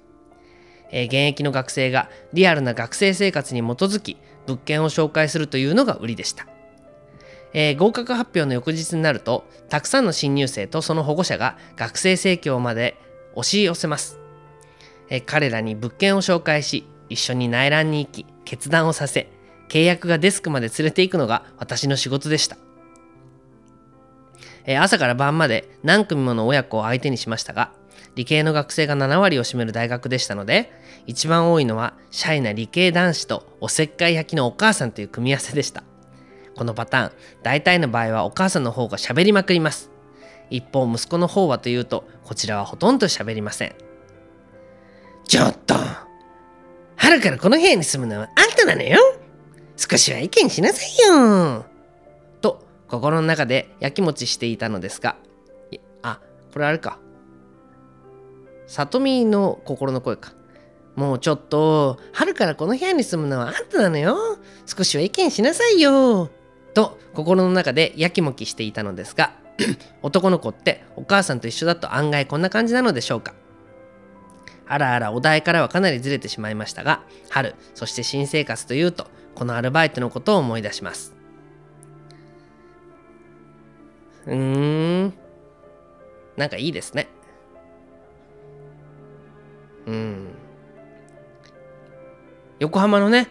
[0.94, 4.16] え現役の学生がリアルな学生生活に基づき
[4.48, 6.48] 物件を紹介するというのが売りでした。
[7.54, 13.03] えー、合格発表の翌日になるとたくさんの新入生とその保護者が学生生協まで
[13.36, 14.20] 押し寄せます、
[15.10, 19.30] え、彼らに物件を紹介し一緒に内覧に行き決断をさせ
[19.70, 22.58] 契約がデスクまで連れて行くのが私の仕事でした、
[24.66, 27.72] え、朝から晩まで何組もの親子を相手にしましたが
[28.16, 30.72] 理系の学生が7割を占める大学でしたので
[31.08, 35.84] 一番多いのはシャイな理系男子とおせっかい焼きのお母さんという組み合わせでした。
[36.56, 37.12] このパターン
[37.42, 39.93] 大体の場合はお母さんの方が喋りまくります。
[40.50, 43.76] 一方息子の方はというとこちらはほとんど喋りません。
[45.28, 45.76] ちょっと
[46.96, 49.00] 春からこの部屋に住むのはあんたなのよ。
[49.76, 51.66] 少しは意見しなさいよ。
[52.42, 55.16] と心の中でやきもちしていたのですが
[56.02, 56.20] あ
[56.54, 57.00] これあれか。
[58.68, 60.34] 里見の心の声か。
[60.96, 64.18] もうちょっと春からこの部屋に住むのはあんたなのよ。
[64.66, 66.30] 少しは意見しなさいよ。
[66.74, 69.34] と心の中でやきもきしていたのですが
[70.02, 73.34] 男の子ってお母さんと一緒だと案外こんな感じなのでしょうか？
[74.68, 81.14] あらあらお題からはかなりずれてしまいましたが春そして新生活というとこのアルバイトのことを思い出します。
[84.26, 85.14] うーん。
[86.38, 87.08] なんかいいですね。
[89.86, 90.28] うん。
[92.60, 93.28] 横浜のね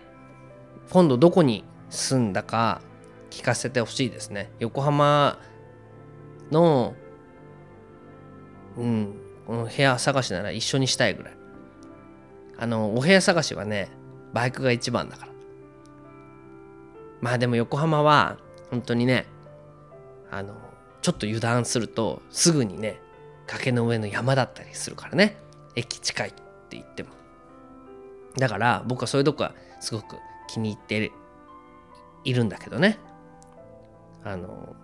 [0.91, 2.83] 今度どこに住んだか
[3.31, 4.51] 聞かせてほしいですね。
[4.59, 5.39] 横浜
[6.53, 6.95] の
[8.77, 9.15] うん
[9.47, 11.37] この部屋探しなら一緒にしたいぐらい。
[12.59, 13.89] あのお部屋探しはね
[14.33, 15.33] バイクが一番だから。
[17.21, 18.37] まあでも横浜は
[18.71, 19.27] 本当にね
[20.31, 20.55] あの
[21.01, 23.01] ちょっと油断するとすぐにね
[23.47, 25.37] 崖の上の山だったりするからね。
[25.75, 26.43] 駅近いって
[26.77, 27.11] 言っても。
[28.37, 30.17] だから僕はそういうとこはすごく
[30.49, 31.11] 気に入って
[32.25, 32.99] いるんだけどね。
[34.25, 34.77] あの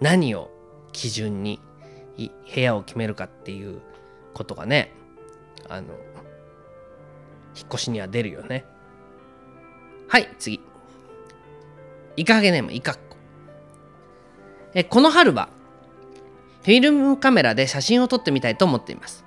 [0.00, 0.50] 何を
[0.92, 1.60] 基準に
[2.16, 3.80] 部屋を決めるかっていう
[4.32, 4.92] ことがね
[5.68, 5.88] あの
[7.56, 8.64] 引っ越しには出るよね。
[10.08, 10.60] はい次。
[12.16, 13.16] イカゲネームイカッコ。
[14.74, 15.48] えこの春は
[16.62, 19.24] フィルムカメラで写真を撮ってみたいと思っています。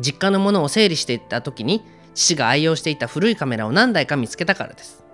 [0.00, 1.82] 実家のものを整理していった時に
[2.14, 5.04] 父が愛用していた古いカメラを何台か見つけたからです。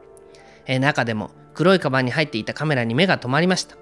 [0.66, 3.76] え中でも黒いカバンに入っていたカメラに目が留まりました。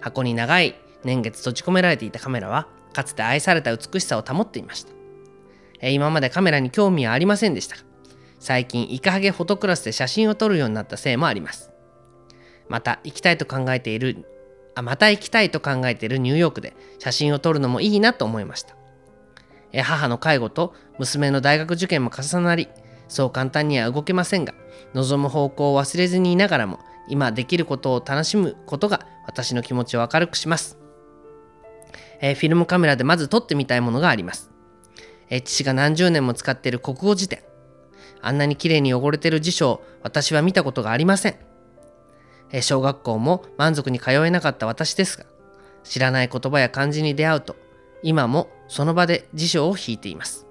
[0.00, 0.74] 箱に長い
[1.04, 4.92] 年月閉じ込められていたカメラはかつて愛された美しさを保っていました。
[5.88, 7.82] 今までカメラに興味はありませんでしたが
[8.38, 11.70] 最近イカハゲフォトクラスで写真を撮るようになったせいもあります。
[12.68, 14.26] また行きたいと考えている
[14.74, 18.76] あまた行きたいと考えているニューヨークで写真を撮るのもいいなと思いました。
[19.82, 22.68] 母の介護と娘の大学受験も重なり
[23.08, 24.54] そう簡単には動けませんが
[24.94, 26.80] 望む方向を忘れずにいながらも
[27.10, 30.78] 今できることを楽しむことが私の気持ちを明るくします、
[32.20, 34.50] えー、フィルムカメラでまず撮ってみたいものがあります、
[35.28, 37.42] えー、父が何十年も使っている国語辞典。
[38.22, 41.36] あんなに綺麗に汚れてる辞書を私は見たことがありません、
[42.50, 45.24] えー、小学校も満足に通えなかった私ですが
[45.84, 47.56] 知らない言葉や漢字に出会うと
[48.02, 50.46] 今もその場で辞書を引いています。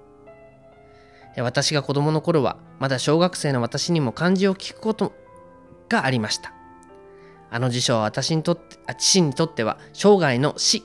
[1.36, 5.12] 私が子供の頃はまだ小学生の私にも漢字を聞くこと
[5.90, 6.54] がありました。
[7.50, 10.84] あの辞書は私にとって、あ父にとっては生涯の死。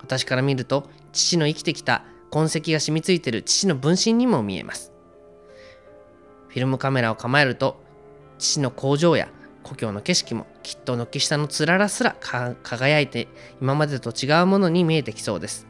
[0.00, 4.92] 私から見ると父の生きてきた痕跡が染みついている父の分身にも見えます。
[6.48, 7.82] フィルムカメラを構えると
[8.38, 9.28] 父の工場や
[9.62, 12.16] 故郷の景色もきっと軒下のつららすら
[12.62, 13.28] 輝いて
[13.60, 15.66] 今までと違うものに見えてきそうです。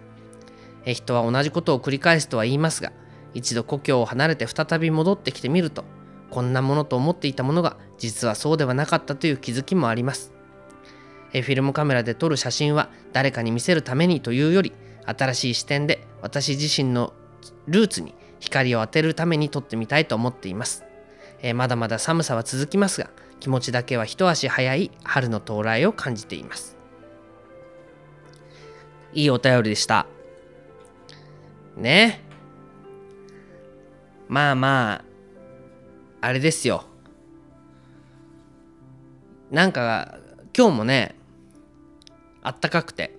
[0.84, 2.92] 人は同じことを繰り返すとは言いますが
[3.34, 5.84] 一度故郷を離れて再び戻ってきてみると
[6.30, 10.32] こんなものと思っていたものが実はそうではなかったという気づきもあります。
[11.32, 14.72] フィルムカメラで撮る写真は誰かに見せるためにというより
[15.04, 17.12] 新しい視点で私自身の
[17.66, 20.84] ルーツに光を当てるために撮ってみたいと思っています、
[21.42, 23.10] えまだまだ寒さは続きますが
[23.40, 26.76] 気持ちだけは一足早い春の到来を感じています。
[29.12, 30.06] いいお便りでした。
[31.76, 32.22] ね。
[34.28, 35.07] まあまあ
[36.20, 36.84] あれですよ。
[39.50, 40.18] なんか
[40.56, 41.14] 今日もね
[42.42, 43.14] あったかくて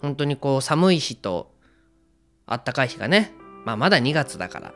[0.00, 1.52] 本当にこう寒い日と
[2.46, 3.32] あったかい日がね
[3.64, 4.74] まあまだ2月だから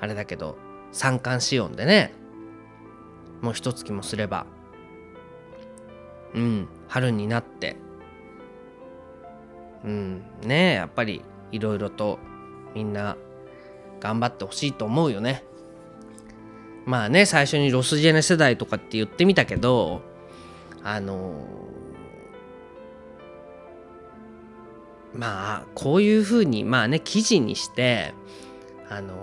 [0.00, 0.56] あれだけど
[0.92, 2.12] 三寒四温でね
[3.40, 4.46] もう一月もすれば
[6.34, 7.76] うん春になって
[9.84, 11.22] うんねやっぱり
[11.52, 12.18] いろいろと
[12.74, 13.16] みんな
[14.00, 15.44] 頑張ってほしいと思うよね。
[16.84, 20.02] まあね最初にロスジェネ世代とかって言ってみたけど
[20.82, 21.46] あの
[25.14, 28.14] まあこういうふうにまあね記事にして
[28.88, 29.14] あの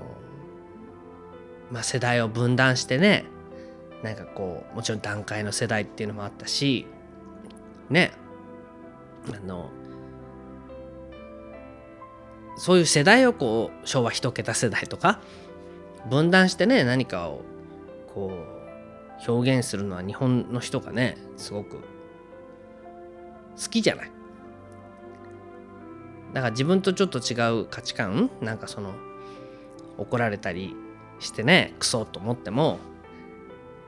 [1.71, 3.25] まあ世代を分断してね
[4.03, 6.85] なんかこうもちろん段階の世代っていうのもあったし
[7.89, 8.11] ね
[9.33, 9.69] あの
[12.57, 15.19] そういう世代をこう昭和一桁世代とか
[16.09, 17.41] 分断してね何かを
[18.13, 18.31] こ
[19.27, 24.11] う表現するのは日本の人がねすごく好きじゃない。
[26.33, 28.93] だから自分とちょっと違う価値観なんかその
[29.97, 30.75] 怒られたり
[31.19, 32.79] してねクソと思っても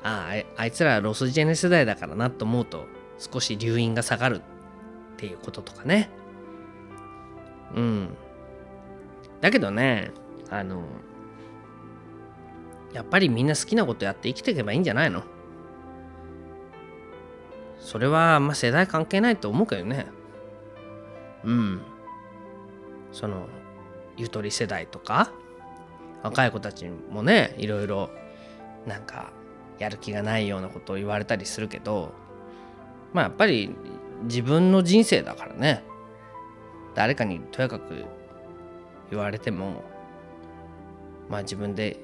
[0.02, 2.86] あああいつらロスジェネ世代だからなと思うと
[3.18, 4.42] 少し留飲が下がるっ
[5.18, 6.10] ていうこととかね。
[7.76, 8.10] うん。
[9.42, 10.12] だけどね
[10.50, 10.84] あの
[12.94, 15.24] やっぱりみんな好きなことやって生きていけばいいんじゃないの？
[17.80, 20.08] それはまあ世代関係ないと思うけどね。
[21.44, 21.82] うん。
[23.12, 23.48] その
[24.18, 25.32] ゆとり世代とか
[26.22, 28.10] 若い子たちもねいろいろ
[28.86, 29.32] なんか
[29.80, 32.14] やる気がないようなことを言われたりするけど
[33.14, 33.76] まあやっぱり
[34.24, 35.84] 自分の人生だからね。
[36.96, 38.04] 誰かにとやかく
[39.10, 39.84] 言われても
[41.30, 42.00] まあ自分で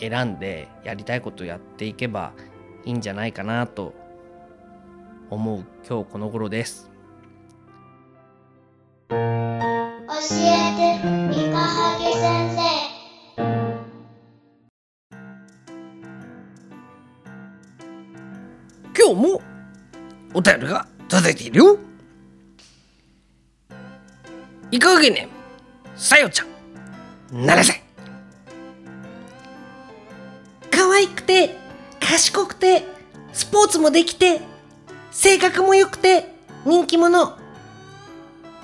[0.00, 2.32] 選んでやりたいことやっていけば
[2.84, 3.94] いいんじゃないかなと
[5.28, 6.90] 思う今日この頃です。
[9.10, 9.18] 教え
[10.76, 12.60] てみかはげ先生。
[18.98, 19.40] 今日も
[20.34, 21.78] お便りが届いているよ。
[24.72, 25.28] いかがげね
[25.96, 26.48] さよちゃん
[27.44, 27.79] 7歳可
[32.20, 32.84] 賢くて
[33.32, 34.42] スポーツもできて
[35.10, 36.34] 性格も良くて
[36.66, 37.38] 人気者。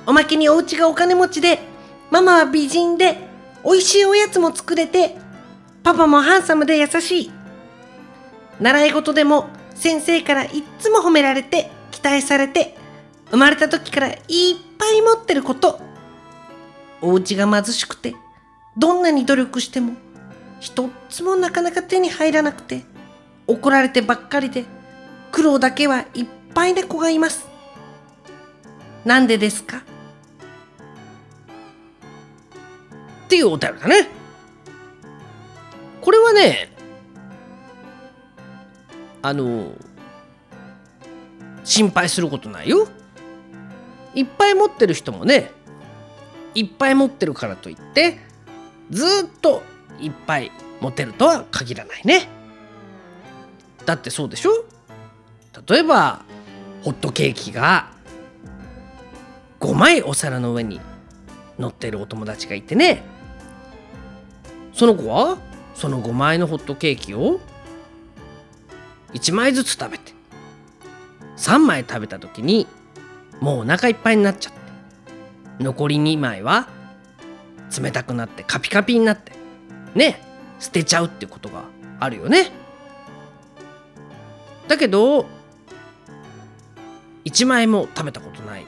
[0.06, 1.60] おまけにお家がお金持ちで
[2.10, 3.16] ママは美人で
[3.64, 5.16] 美味しいおやつも作れて
[5.82, 7.32] パパもハンサムで優しい。
[8.60, 12.76] 習い事でも先生からいっつも褒められて期待されて
[13.30, 14.18] 生まれた時からいっ
[14.76, 15.80] ぱい持ってること。
[17.00, 18.16] お家が貧しくて
[18.76, 19.94] どんなに努力しても
[20.60, 22.84] 一つもなかなか手に入らなくて。
[23.46, 24.64] 怒られてばっかりで
[25.32, 27.46] 苦労だけはいっぱいな子がいます。
[29.04, 29.78] なんでですか？
[29.78, 29.82] っ
[33.28, 34.08] ていうお便りだね。
[36.00, 36.72] これはね
[39.22, 39.72] あの
[41.64, 42.88] 心配することないよ。
[44.14, 45.50] いっぱい持ってる人もね
[46.54, 48.18] いっぱい持ってるからといって
[48.90, 49.62] ずっと
[50.00, 52.28] いっぱい持てるとは限らないね。
[53.86, 54.50] だってそうでしょ？
[55.66, 56.24] 例えば
[56.82, 57.90] ホットケーキが
[59.60, 60.80] 5枚お皿の上に
[61.58, 63.02] 乗ってるお友達がいてね。
[64.74, 65.38] その子は？
[65.74, 67.40] その5枚のホットケーキを
[69.14, 70.12] 1枚ずつ食べて
[71.36, 72.66] 3枚食べた時に
[73.40, 76.68] もうお腹いっぱいになっちゃって残り2枚は
[77.78, 79.32] 冷たくなってカピカピになって
[79.94, 80.22] ね
[80.58, 81.64] 捨てちゃうってことが
[82.00, 82.50] あるよね。
[84.68, 85.26] だけど
[87.24, 88.66] 1枚も食べたことない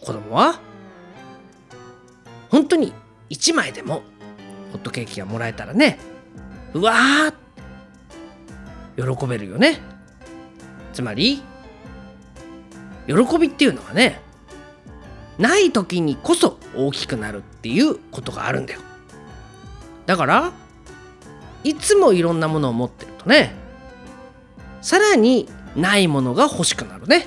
[0.00, 0.60] 子供は
[2.50, 2.92] 本当に
[3.30, 4.02] 1枚でも
[4.72, 5.98] ホットケーキがもらえたらね
[6.74, 9.78] うわー喜べるよね。
[10.92, 11.40] つまり
[13.06, 14.20] 喜びっていうのはね
[15.38, 18.80] ない時にこそ大きくなるっていうことがあるんだよ。
[20.06, 20.52] だから
[21.62, 23.54] いつもいろんなものを持ってるとね
[24.80, 27.26] さらにないものが欲しくなるね。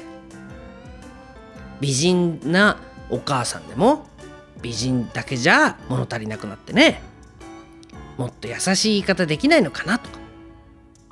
[1.80, 2.78] 美人な
[3.10, 4.06] お母さんでも
[4.62, 7.02] 美人だけじゃ物足りなくなってね。
[8.18, 10.20] もっと優しい言い方できないのかなとか。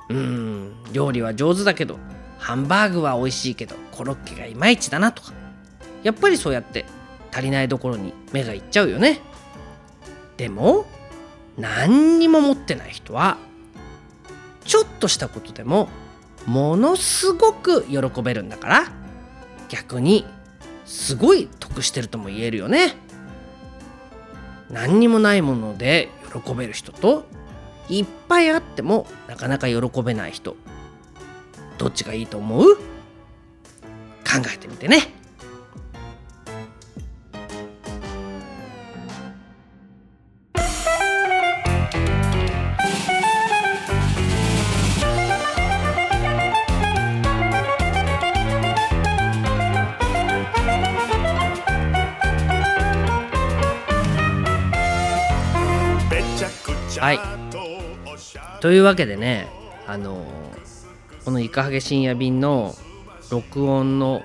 [0.08, 1.98] うん料理は上手だけど
[2.38, 5.32] ハンバーグは美味しいけどコロッケがいまいちだなとか。
[6.02, 6.86] やっぱりそうやって
[7.32, 9.20] 足りないところに目がいっちゃうよね。
[10.36, 10.86] でも
[11.58, 13.36] 何にも持ってない人は
[14.64, 15.88] ちょっとしたことでも
[16.46, 18.92] ものすごく喜べるんだから
[19.68, 20.24] 逆に
[20.84, 22.96] すごい得してるとも言えるよね。
[24.70, 26.08] 何にもないもので
[26.44, 27.26] 喜べる人と
[27.88, 30.56] いっぱいあってもなかなか喜べない人
[31.78, 32.76] どっちがいいと思う？
[32.76, 32.82] 考
[34.52, 35.12] えてみてね。
[58.60, 59.48] というわけでね
[59.86, 60.26] あの
[61.24, 62.74] この「イカハゲ深夜便」の
[63.30, 64.22] 録音の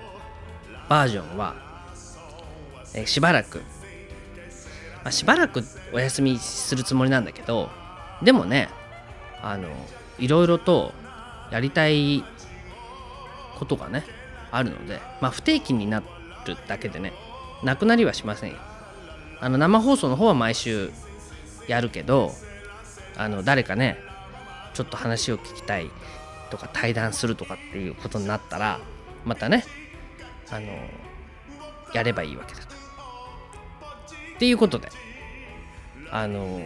[0.89, 1.55] バージョンは
[2.93, 3.61] えしばらく
[5.05, 5.63] まあ、しばらく
[5.93, 7.69] お休みするつもりなんだけど
[8.23, 8.69] でもね
[9.41, 9.69] あの
[10.17, 10.93] いろいろと
[11.51, 12.23] やりたい
[13.59, 14.03] ことがね
[14.49, 16.05] あるので、まあ、不定期になる
[16.67, 17.13] だけでね
[17.63, 18.57] なくなりはしませんよ。
[19.39, 20.91] あの生放送の方は毎週
[21.67, 22.31] やるけど
[23.15, 23.99] あの誰かね
[24.75, 25.89] ちょっと話を聞きたい
[26.51, 28.79] とか対談するとかっていうことになったら
[29.23, 29.65] またね
[30.51, 30.67] あの
[31.93, 32.75] やればいいわけだから。
[34.35, 34.89] っていうことで
[36.11, 36.61] あの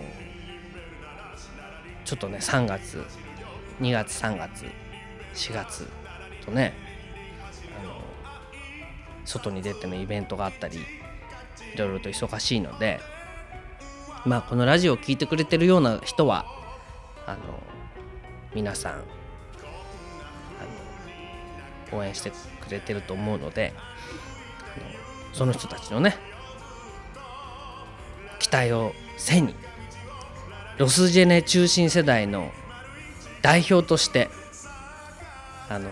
[2.03, 3.05] ちょっとね3月
[3.79, 4.65] 2月3月
[5.35, 5.87] 4月
[6.43, 6.73] とね
[7.79, 8.01] あの
[9.23, 12.99] 外に出てのイベントがあったりいろいろと忙しいので
[14.25, 16.47] まあこのラジオを聴いてくれてるような人は
[17.27, 17.68] あの
[18.53, 18.95] 皆さんあ
[21.91, 22.31] の応援して
[22.61, 23.73] くれてると思うので
[24.77, 26.17] のその人たちのね
[28.39, 29.53] 期待を背に
[30.77, 32.51] ロスジェネ中心世代の
[33.41, 34.29] 代表として
[35.69, 35.89] あの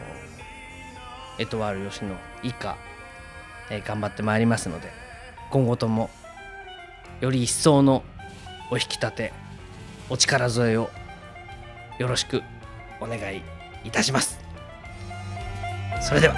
[1.40, 2.78] エトワール吉野以下、
[3.70, 4.90] え頑張ってまいりますので
[5.52, 6.10] 今後とも
[7.22, 8.04] より一層の
[8.72, 9.34] お引き立て
[10.10, 10.90] お力添えを
[11.98, 12.44] よろしく
[13.00, 13.42] お願い
[13.84, 14.40] いたします。
[16.02, 16.36] それでは。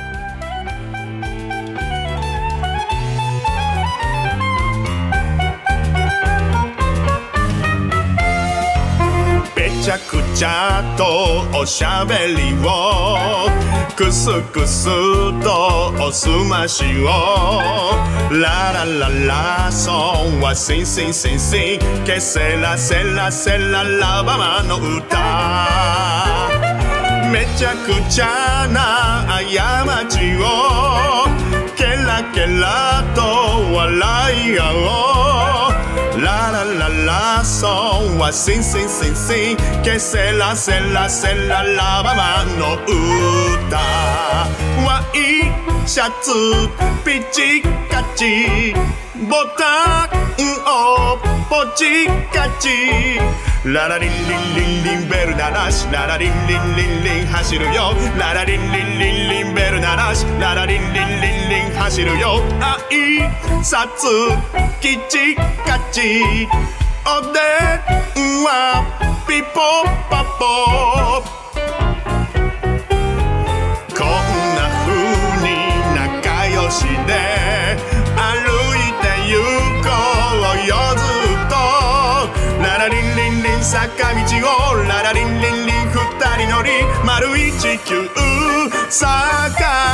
[9.55, 13.48] めちゃくちゃとおしゃべりを。
[13.99, 14.85] くすくす
[15.43, 17.09] とおすましを。
[18.31, 22.05] ララララソンはシンシンシンシン。
[22.05, 25.17] ケセラセラセララバマの歌。
[27.29, 30.45] めちゃくちゃな過ちを。
[31.75, 33.21] ケラケラと
[33.73, 34.63] 笑い合
[35.13, 35.18] おう。
[37.09, 43.77] ラララソンはシンシンシンシンケセラセラセララバマの歌
[44.85, 45.49] ワイ
[45.89, 46.31] シャツ
[47.03, 48.75] ピチカチ
[49.27, 50.13] ボタン
[50.69, 51.17] を
[51.49, 53.17] ポチカチ
[53.65, 63.27] ララリンリンリンリンベル鳴らしララリンリンリンリン走るよララリンリンリンリンベル鳴らしララリンリンリンリン走るよ挨
[63.63, 64.29] 拶
[64.79, 65.35] キチ
[65.65, 66.47] カチ
[67.11, 67.39] おで
[68.21, 68.85] んは
[69.27, 69.57] ピポ
[70.11, 70.45] パポ
[73.97, 74.05] こん
[74.53, 74.93] な風
[75.41, 75.49] に
[75.95, 77.11] 仲良しで
[78.13, 78.21] 歩
[78.77, 79.41] いて行
[79.81, 79.89] こ
[80.53, 81.01] うよず
[81.33, 81.57] っと
[82.61, 85.97] ララリンリンリン坂道をララリンリンリン二
[86.45, 86.69] 人乗り
[87.03, 88.07] 丸い地球
[88.91, 89.89] 坂